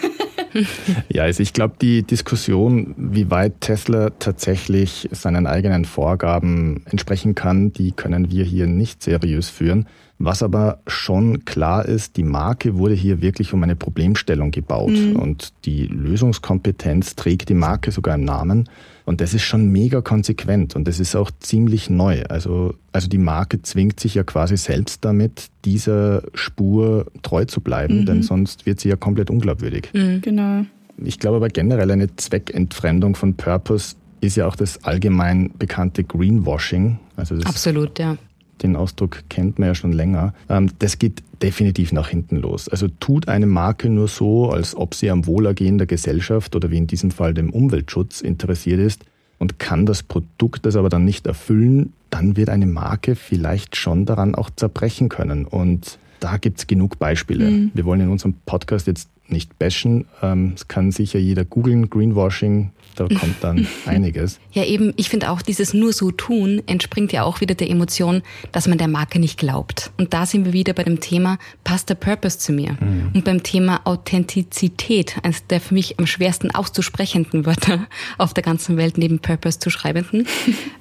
ja, 1.08 1.22
also 1.22 1.42
ich 1.42 1.52
glaube, 1.52 1.76
die 1.80 2.02
Diskussion, 2.02 2.94
wie 2.96 3.30
weit 3.30 3.60
Tesla 3.60 4.10
tatsächlich 4.10 5.08
seinen 5.10 5.46
eigenen 5.46 5.84
Vorgaben 5.84 6.84
entsprechen 6.90 7.34
kann, 7.34 7.72
die 7.72 7.92
können 7.92 8.30
wir 8.30 8.44
hier 8.44 8.66
nicht 8.66 9.02
seriös 9.02 9.48
führen. 9.48 9.86
Was 10.18 10.42
aber 10.44 10.78
schon 10.86 11.44
klar 11.44 11.86
ist, 11.86 12.16
die 12.16 12.22
Marke 12.22 12.78
wurde 12.78 12.94
hier 12.94 13.20
wirklich 13.20 13.52
um 13.52 13.62
eine 13.62 13.74
Problemstellung 13.74 14.52
gebaut 14.52 14.92
mhm. 14.92 15.16
und 15.16 15.52
die 15.64 15.86
Lösungskompetenz 15.86 17.16
trägt 17.16 17.48
die 17.48 17.54
Marke 17.54 17.90
sogar 17.90 18.14
im 18.14 18.24
Namen. 18.24 18.68
Und 19.06 19.20
das 19.20 19.34
ist 19.34 19.42
schon 19.42 19.70
mega 19.70 20.00
konsequent 20.00 20.76
und 20.76 20.86
das 20.86 21.00
ist 21.00 21.16
auch 21.16 21.30
ziemlich 21.40 21.90
neu. 21.90 22.22
Also, 22.28 22.74
also 22.92 23.08
die 23.08 23.18
Marke 23.18 23.60
zwingt 23.62 23.98
sich 23.98 24.14
ja 24.14 24.22
quasi 24.22 24.56
selbst 24.56 25.04
damit, 25.04 25.48
dieser 25.64 26.22
Spur 26.32 27.06
treu 27.22 27.44
zu 27.44 27.60
bleiben, 27.60 28.00
mhm. 28.00 28.06
denn 28.06 28.22
sonst 28.22 28.66
wird 28.66 28.80
sie 28.80 28.88
ja 28.88 28.96
komplett 28.96 29.30
unglaubwürdig. 29.30 29.90
Mhm. 29.92 30.20
Genau. 30.22 30.64
Ich 30.96 31.18
glaube 31.18 31.36
aber 31.38 31.48
generell 31.48 31.90
eine 31.90 32.14
Zweckentfremdung 32.14 33.16
von 33.16 33.34
Purpose 33.34 33.96
ist 34.20 34.36
ja 34.36 34.46
auch 34.46 34.56
das 34.56 34.84
allgemein 34.84 35.50
bekannte 35.58 36.04
Greenwashing. 36.04 36.98
Also 37.16 37.34
Absolut, 37.44 37.98
ja 37.98 38.16
den 38.62 38.76
Ausdruck 38.76 39.24
kennt 39.28 39.58
man 39.58 39.68
ja 39.68 39.74
schon 39.74 39.92
länger, 39.92 40.34
ähm, 40.48 40.70
das 40.78 40.98
geht 40.98 41.22
definitiv 41.42 41.92
nach 41.92 42.08
hinten 42.08 42.36
los. 42.36 42.68
Also 42.68 42.88
tut 42.88 43.28
eine 43.28 43.46
Marke 43.46 43.88
nur 43.90 44.08
so, 44.08 44.50
als 44.50 44.74
ob 44.76 44.94
sie 44.94 45.10
am 45.10 45.26
Wohlergehen 45.26 45.78
der 45.78 45.86
Gesellschaft 45.86 46.56
oder 46.56 46.70
wie 46.70 46.78
in 46.78 46.86
diesem 46.86 47.10
Fall 47.10 47.34
dem 47.34 47.50
Umweltschutz 47.50 48.20
interessiert 48.20 48.80
ist 48.80 49.04
und 49.38 49.58
kann 49.58 49.86
das 49.86 50.02
Produkt 50.02 50.64
das 50.64 50.76
aber 50.76 50.88
dann 50.88 51.04
nicht 51.04 51.26
erfüllen, 51.26 51.92
dann 52.10 52.36
wird 52.36 52.48
eine 52.48 52.66
Marke 52.66 53.16
vielleicht 53.16 53.76
schon 53.76 54.06
daran 54.06 54.34
auch 54.34 54.50
zerbrechen 54.54 55.08
können. 55.08 55.44
Und 55.44 55.98
da 56.20 56.36
gibt 56.36 56.58
es 56.58 56.66
genug 56.66 56.98
Beispiele. 56.98 57.50
Mhm. 57.50 57.70
Wir 57.74 57.84
wollen 57.84 58.00
in 58.00 58.08
unserem 58.08 58.34
Podcast 58.46 58.86
jetzt 58.86 59.08
nicht 59.28 59.58
bashen. 59.58 60.06
Ähm, 60.22 60.52
es 60.54 60.68
kann 60.68 60.92
sicher 60.92 61.18
jeder 61.18 61.44
googeln, 61.44 61.88
Greenwashing, 61.88 62.70
da 62.96 63.08
kommt 63.08 63.36
dann 63.42 63.66
einiges. 63.86 64.38
Ja, 64.52 64.64
eben, 64.64 64.92
ich 64.96 65.08
finde 65.08 65.30
auch, 65.30 65.42
dieses 65.42 65.74
nur 65.74 65.92
so 65.92 66.10
tun 66.10 66.62
entspringt 66.66 67.12
ja 67.12 67.24
auch 67.24 67.40
wieder 67.40 67.54
der 67.54 67.70
Emotion, 67.70 68.22
dass 68.52 68.68
man 68.68 68.78
der 68.78 68.88
Marke 68.88 69.18
nicht 69.18 69.38
glaubt. 69.38 69.90
Und 69.98 70.14
da 70.14 70.26
sind 70.26 70.44
wir 70.44 70.52
wieder 70.52 70.72
bei 70.72 70.84
dem 70.84 71.00
Thema, 71.00 71.38
passt 71.64 71.88
der 71.88 71.96
Purpose 71.96 72.38
zu 72.38 72.52
mir? 72.52 72.76
Mhm. 72.80 73.10
Und 73.14 73.24
beim 73.24 73.42
Thema 73.42 73.80
Authentizität, 73.84 75.16
eines 75.22 75.46
der 75.46 75.60
für 75.60 75.74
mich 75.74 75.98
am 75.98 76.06
schwersten 76.06 76.50
auszusprechenden 76.50 77.46
Wörter 77.46 77.86
auf 78.18 78.34
der 78.34 78.42
ganzen 78.42 78.76
Welt 78.76 78.98
neben 78.98 79.18
Purpose 79.18 79.58
zu 79.58 79.70
schreibenden. 79.70 80.26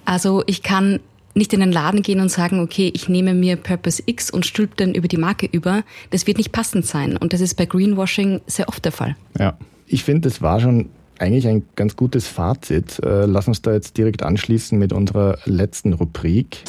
Also 0.06 0.44
ich 0.48 0.64
kann 0.64 1.00
nicht 1.34 1.54
in 1.54 1.60
den 1.60 1.72
Laden 1.72 2.02
gehen 2.02 2.20
und 2.20 2.30
sagen, 2.30 2.60
okay, 2.60 2.92
ich 2.94 3.10
nehme 3.10 3.34
mir 3.34 3.56
Purpose 3.56 4.04
X 4.06 4.30
und 4.30 4.46
stülpe 4.46 4.76
dann 4.78 4.94
über 4.94 5.08
die 5.08 5.18
Marke 5.18 5.48
über. 5.52 5.84
Das 6.10 6.28
wird 6.28 6.38
nicht 6.38 6.52
passend 6.52 6.86
sein. 6.86 7.18
Und 7.18 7.34
das 7.34 7.42
ist 7.42 7.56
bei 7.56 7.66
Greenwashing 7.66 8.42
sehr 8.48 8.70
oft 8.70 8.86
der 8.86 8.92
Fall. 8.92 9.16
Ja, 9.38 9.58
ich 9.88 10.04
finde, 10.04 10.30
das 10.30 10.42
war 10.42 10.60
schon 10.60 10.90
eigentlich 11.20 11.48
ein 11.48 11.64
ganz 11.76 11.96
gutes 11.96 12.28
Fazit. 12.28 13.00
Äh, 13.00 13.26
lass 13.26 13.48
uns 13.48 13.62
da 13.62 13.74
jetzt 13.74 13.98
direkt 13.98 14.24
anschließen 14.24 14.78
mit 14.78 14.94
unserer 14.94 15.38
letzten 15.46 15.94
Rubrik. 15.94 16.64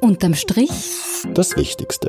Unterm 0.00 0.34
Strich. 0.34 0.70
Das 1.34 1.56
Wichtigste. 1.56 2.08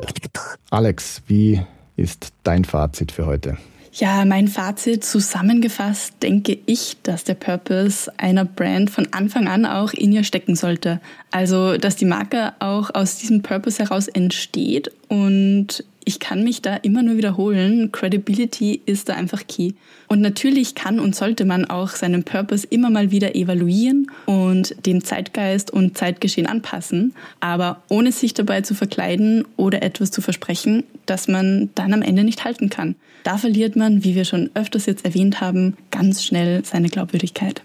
Alex, 0.70 1.22
wie 1.26 1.60
ist 1.96 2.32
dein 2.42 2.64
Fazit 2.64 3.12
für 3.12 3.26
heute? 3.26 3.56
Ja, 3.96 4.24
mein 4.24 4.48
Fazit 4.48 5.04
zusammengefasst 5.04 6.14
denke 6.20 6.58
ich, 6.66 6.96
dass 7.04 7.22
der 7.22 7.34
Purpose 7.34 8.12
einer 8.16 8.44
Brand 8.44 8.90
von 8.90 9.06
Anfang 9.12 9.46
an 9.46 9.64
auch 9.64 9.92
in 9.92 10.10
ihr 10.10 10.24
stecken 10.24 10.56
sollte. 10.56 11.00
Also, 11.30 11.76
dass 11.76 11.94
die 11.94 12.04
Marke 12.04 12.54
auch 12.58 12.92
aus 12.92 13.18
diesem 13.18 13.42
Purpose 13.42 13.80
heraus 13.80 14.08
entsteht 14.08 14.90
und 15.08 15.84
ich 16.04 16.18
kann 16.18 16.44
mich 16.44 16.62
da 16.62 16.76
immer 16.76 17.02
nur 17.02 17.16
wiederholen. 17.16 17.90
Credibility 17.92 18.80
ist 18.86 19.08
da 19.08 19.14
einfach 19.14 19.46
key. 19.46 19.72
Und 20.08 20.20
natürlich 20.20 20.74
kann 20.74 21.00
und 21.00 21.16
sollte 21.16 21.44
man 21.44 21.64
auch 21.64 21.90
seinen 21.90 22.24
Purpose 22.24 22.66
immer 22.68 22.90
mal 22.90 23.10
wieder 23.10 23.34
evaluieren 23.34 24.10
und 24.26 24.74
dem 24.86 25.02
Zeitgeist 25.02 25.70
und 25.70 25.96
Zeitgeschehen 25.96 26.46
anpassen, 26.46 27.14
aber 27.40 27.82
ohne 27.88 28.12
sich 28.12 28.34
dabei 28.34 28.60
zu 28.60 28.74
verkleiden 28.74 29.44
oder 29.56 29.82
etwas 29.82 30.10
zu 30.10 30.20
versprechen, 30.20 30.84
das 31.06 31.28
man 31.28 31.70
dann 31.74 31.92
am 31.92 32.02
Ende 32.02 32.24
nicht 32.24 32.44
halten 32.44 32.70
kann. 32.70 32.94
Da 33.22 33.38
verliert 33.38 33.74
man, 33.76 34.04
wie 34.04 34.14
wir 34.14 34.24
schon 34.24 34.50
öfters 34.54 34.86
jetzt 34.86 35.04
erwähnt 35.04 35.40
haben, 35.40 35.76
ganz 35.90 36.22
schnell 36.22 36.64
seine 36.64 36.88
Glaubwürdigkeit. 36.88 37.62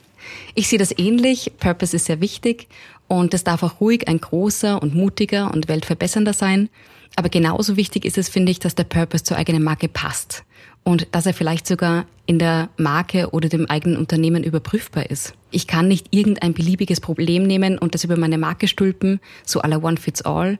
Ich 0.55 0.67
sehe 0.67 0.79
das 0.79 0.97
ähnlich. 0.97 1.51
Purpose 1.59 1.95
ist 1.95 2.05
sehr 2.05 2.21
wichtig 2.21 2.67
und 3.07 3.33
es 3.33 3.43
darf 3.43 3.63
auch 3.63 3.81
ruhig 3.81 4.07
ein 4.07 4.19
großer 4.21 4.81
und 4.81 4.95
mutiger 4.95 5.53
und 5.53 5.67
weltverbessernder 5.67 6.33
sein. 6.33 6.69
Aber 7.15 7.29
genauso 7.29 7.75
wichtig 7.75 8.05
ist 8.05 8.17
es, 8.17 8.29
finde 8.29 8.51
ich, 8.51 8.59
dass 8.59 8.75
der 8.75 8.83
Purpose 8.85 9.23
zur 9.23 9.37
eigenen 9.37 9.63
Marke 9.63 9.87
passt 9.87 10.43
und 10.83 11.07
dass 11.11 11.25
er 11.25 11.33
vielleicht 11.33 11.67
sogar 11.67 12.05
in 12.25 12.39
der 12.39 12.69
Marke 12.77 13.31
oder 13.31 13.49
dem 13.49 13.69
eigenen 13.69 13.97
Unternehmen 13.97 14.43
überprüfbar 14.43 15.09
ist. 15.09 15.33
Ich 15.51 15.67
kann 15.67 15.87
nicht 15.87 16.07
irgendein 16.11 16.53
beliebiges 16.53 17.01
Problem 17.01 17.43
nehmen 17.43 17.77
und 17.77 17.93
das 17.93 18.03
über 18.03 18.17
meine 18.17 18.37
Marke 18.37 18.67
stülpen, 18.67 19.19
so 19.45 19.61
à 19.61 19.67
la 19.67 19.77
One 19.77 19.97
Fits 19.97 20.21
All. 20.21 20.59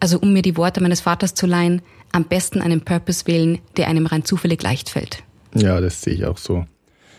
Also 0.00 0.18
um 0.18 0.32
mir 0.32 0.42
die 0.42 0.56
Worte 0.56 0.80
meines 0.80 1.00
Vaters 1.00 1.34
zu 1.34 1.46
leihen, 1.46 1.82
am 2.12 2.24
besten 2.24 2.60
einen 2.60 2.82
Purpose 2.82 3.26
wählen, 3.26 3.58
der 3.76 3.88
einem 3.88 4.06
rein 4.06 4.24
zufällig 4.24 4.62
leicht 4.62 4.90
fällt. 4.90 5.24
Ja, 5.54 5.80
das 5.80 6.02
sehe 6.02 6.14
ich 6.14 6.24
auch 6.24 6.38
so. 6.38 6.66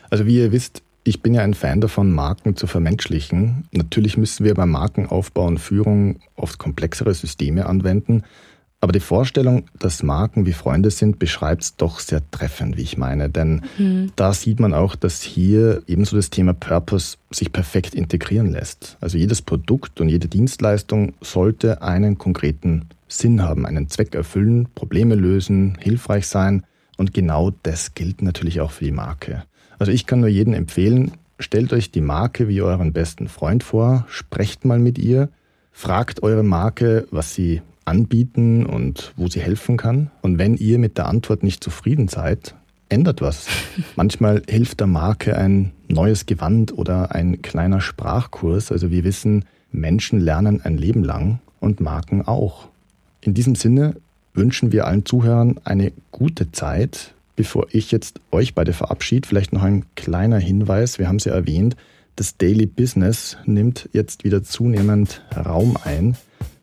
Also 0.09 0.25
wie 0.25 0.37
ihr 0.37 0.51
wisst, 0.51 0.81
ich 1.03 1.21
bin 1.21 1.33
ja 1.33 1.41
ein 1.41 1.53
Fan 1.53 1.81
davon, 1.81 2.11
Marken 2.11 2.55
zu 2.55 2.67
vermenschlichen. 2.67 3.67
Natürlich 3.71 4.17
müssen 4.17 4.45
wir 4.45 4.53
beim 4.53 4.71
Markenaufbau 4.71 5.45
und 5.45 5.59
Führung 5.59 6.19
oft 6.35 6.59
komplexere 6.59 7.13
Systeme 7.13 7.65
anwenden, 7.65 8.23
aber 8.81 8.93
die 8.93 9.01
Vorstellung, 9.01 9.65
dass 9.77 10.03
Marken 10.03 10.45
wie 10.45 10.53
Freunde 10.53 10.89
sind, 10.89 11.19
beschreibt 11.19 11.63
es 11.63 11.75
doch 11.75 11.99
sehr 11.99 12.21
treffend, 12.31 12.77
wie 12.77 12.83
ich 12.83 12.97
meine. 12.97 13.29
Denn 13.29 13.63
mhm. 13.77 14.11
da 14.15 14.31
sieht 14.31 14.61
man 14.61 14.73
auch, 14.73 14.95
dass 14.95 15.21
hier 15.21 15.83
ebenso 15.85 16.15
das 16.15 16.29
Thema 16.29 16.53
Purpose 16.53 17.17
sich 17.29 17.51
perfekt 17.51 17.93
integrieren 17.93 18.51
lässt. 18.51 18.97
Also 19.01 19.17
jedes 19.17 19.41
Produkt 19.41 19.99
und 19.99 20.07
jede 20.07 20.29
Dienstleistung 20.29 21.13
sollte 21.19 21.81
einen 21.81 22.17
konkreten 22.17 22.85
Sinn 23.09 23.41
haben, 23.41 23.65
einen 23.65 23.89
Zweck 23.89 24.15
erfüllen, 24.15 24.69
Probleme 24.75 25.15
lösen, 25.15 25.77
hilfreich 25.81 26.27
sein. 26.27 26.63
Und 26.95 27.13
genau 27.13 27.51
das 27.63 27.95
gilt 27.95 28.21
natürlich 28.21 28.61
auch 28.61 28.71
für 28.71 28.85
die 28.85 28.91
Marke. 28.91 29.43
Also 29.77 29.91
ich 29.91 30.05
kann 30.05 30.21
nur 30.21 30.29
jedem 30.29 30.53
empfehlen, 30.53 31.11
stellt 31.37 31.73
euch 31.73 31.91
die 31.91 32.01
Marke 32.01 32.47
wie 32.47 32.61
euren 32.61 32.93
besten 32.93 33.27
Freund 33.27 33.63
vor, 33.63 34.05
sprecht 34.09 34.63
mal 34.63 34.79
mit 34.79 34.97
ihr, 34.97 35.29
fragt 35.71 36.23
eure 36.23 36.43
Marke, 36.43 37.07
was 37.11 37.33
sie 37.33 37.61
anbieten 37.89 38.65
und 38.65 39.13
wo 39.17 39.27
sie 39.27 39.41
helfen 39.41 39.75
kann. 39.75 40.11
Und 40.21 40.37
wenn 40.37 40.55
ihr 40.55 40.79
mit 40.79 40.97
der 40.97 41.07
Antwort 41.07 41.43
nicht 41.43 41.63
zufrieden 41.63 42.07
seid, 42.07 42.55
ändert 42.87 43.21
was. 43.21 43.47
Manchmal 43.95 44.43
hilft 44.47 44.79
der 44.79 44.87
Marke 44.87 45.37
ein 45.37 45.71
neues 45.87 46.25
Gewand 46.25 46.77
oder 46.77 47.13
ein 47.13 47.41
kleiner 47.41 47.81
Sprachkurs. 47.81 48.71
Also 48.71 48.91
wir 48.91 49.03
wissen, 49.03 49.45
Menschen 49.71 50.19
lernen 50.19 50.61
ein 50.63 50.77
Leben 50.77 51.03
lang 51.03 51.39
und 51.59 51.79
Marken 51.81 52.27
auch. 52.27 52.69
In 53.21 53.33
diesem 53.33 53.55
Sinne 53.55 53.95
wünschen 54.33 54.71
wir 54.71 54.87
allen 54.87 55.05
Zuhörern 55.05 55.59
eine 55.63 55.91
gute 56.11 56.51
Zeit. 56.51 57.13
Bevor 57.35 57.67
ich 57.71 57.91
jetzt 57.91 58.19
euch 58.31 58.53
beide 58.53 58.73
verabschiede, 58.73 59.27
vielleicht 59.27 59.53
noch 59.53 59.63
ein 59.63 59.85
kleiner 59.95 60.39
Hinweis. 60.39 60.99
Wir 60.99 61.07
haben 61.07 61.15
es 61.17 61.25
ja 61.25 61.33
erwähnt, 61.33 61.75
das 62.15 62.35
Daily 62.35 62.65
Business 62.65 63.37
nimmt 63.45 63.87
jetzt 63.93 64.25
wieder 64.25 64.43
zunehmend 64.43 65.23
Raum 65.33 65.77
ein. 65.81 66.17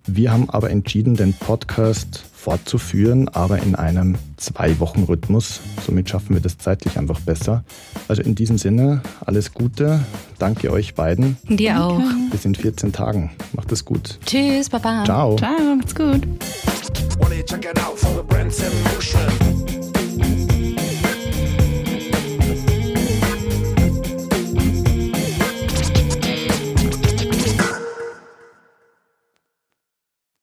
Wir 0.07 0.33
haben 0.33 0.49
aber 0.51 0.71
entschieden, 0.71 1.17
den 1.17 1.33
Podcast 1.35 2.25
fortzuführen, 2.33 3.29
aber 3.29 3.59
in 3.59 3.75
einem 3.75 4.17
Zwei-Wochen-Rhythmus. 4.37 5.61
Somit 5.85 6.09
schaffen 6.09 6.35
wir 6.35 6.41
das 6.41 6.59
zeitlich 6.59 6.97
einfach 6.97 7.19
besser. 7.19 7.65
Also 8.07 8.23
in 8.23 8.37
diesem 8.37 8.57
Sinne, 8.57 9.03
alles 9.25 9.53
Gute. 9.53 10.01
Danke 10.39 10.71
euch 10.71 10.95
beiden. 10.95 11.37
Dir 11.49 11.83
auch. 11.83 12.01
Bis 12.31 12.45
in 12.45 12.55
14 12.55 12.93
Tagen. 12.93 13.33
Macht 13.53 13.73
es 13.73 13.85
gut. 13.85 14.21
Tschüss, 14.27 14.71
Baba. 14.71 15.03
Ciao. 15.05 15.35
Ciao, 15.37 15.75
macht's 15.77 15.95
gut. 15.95 16.23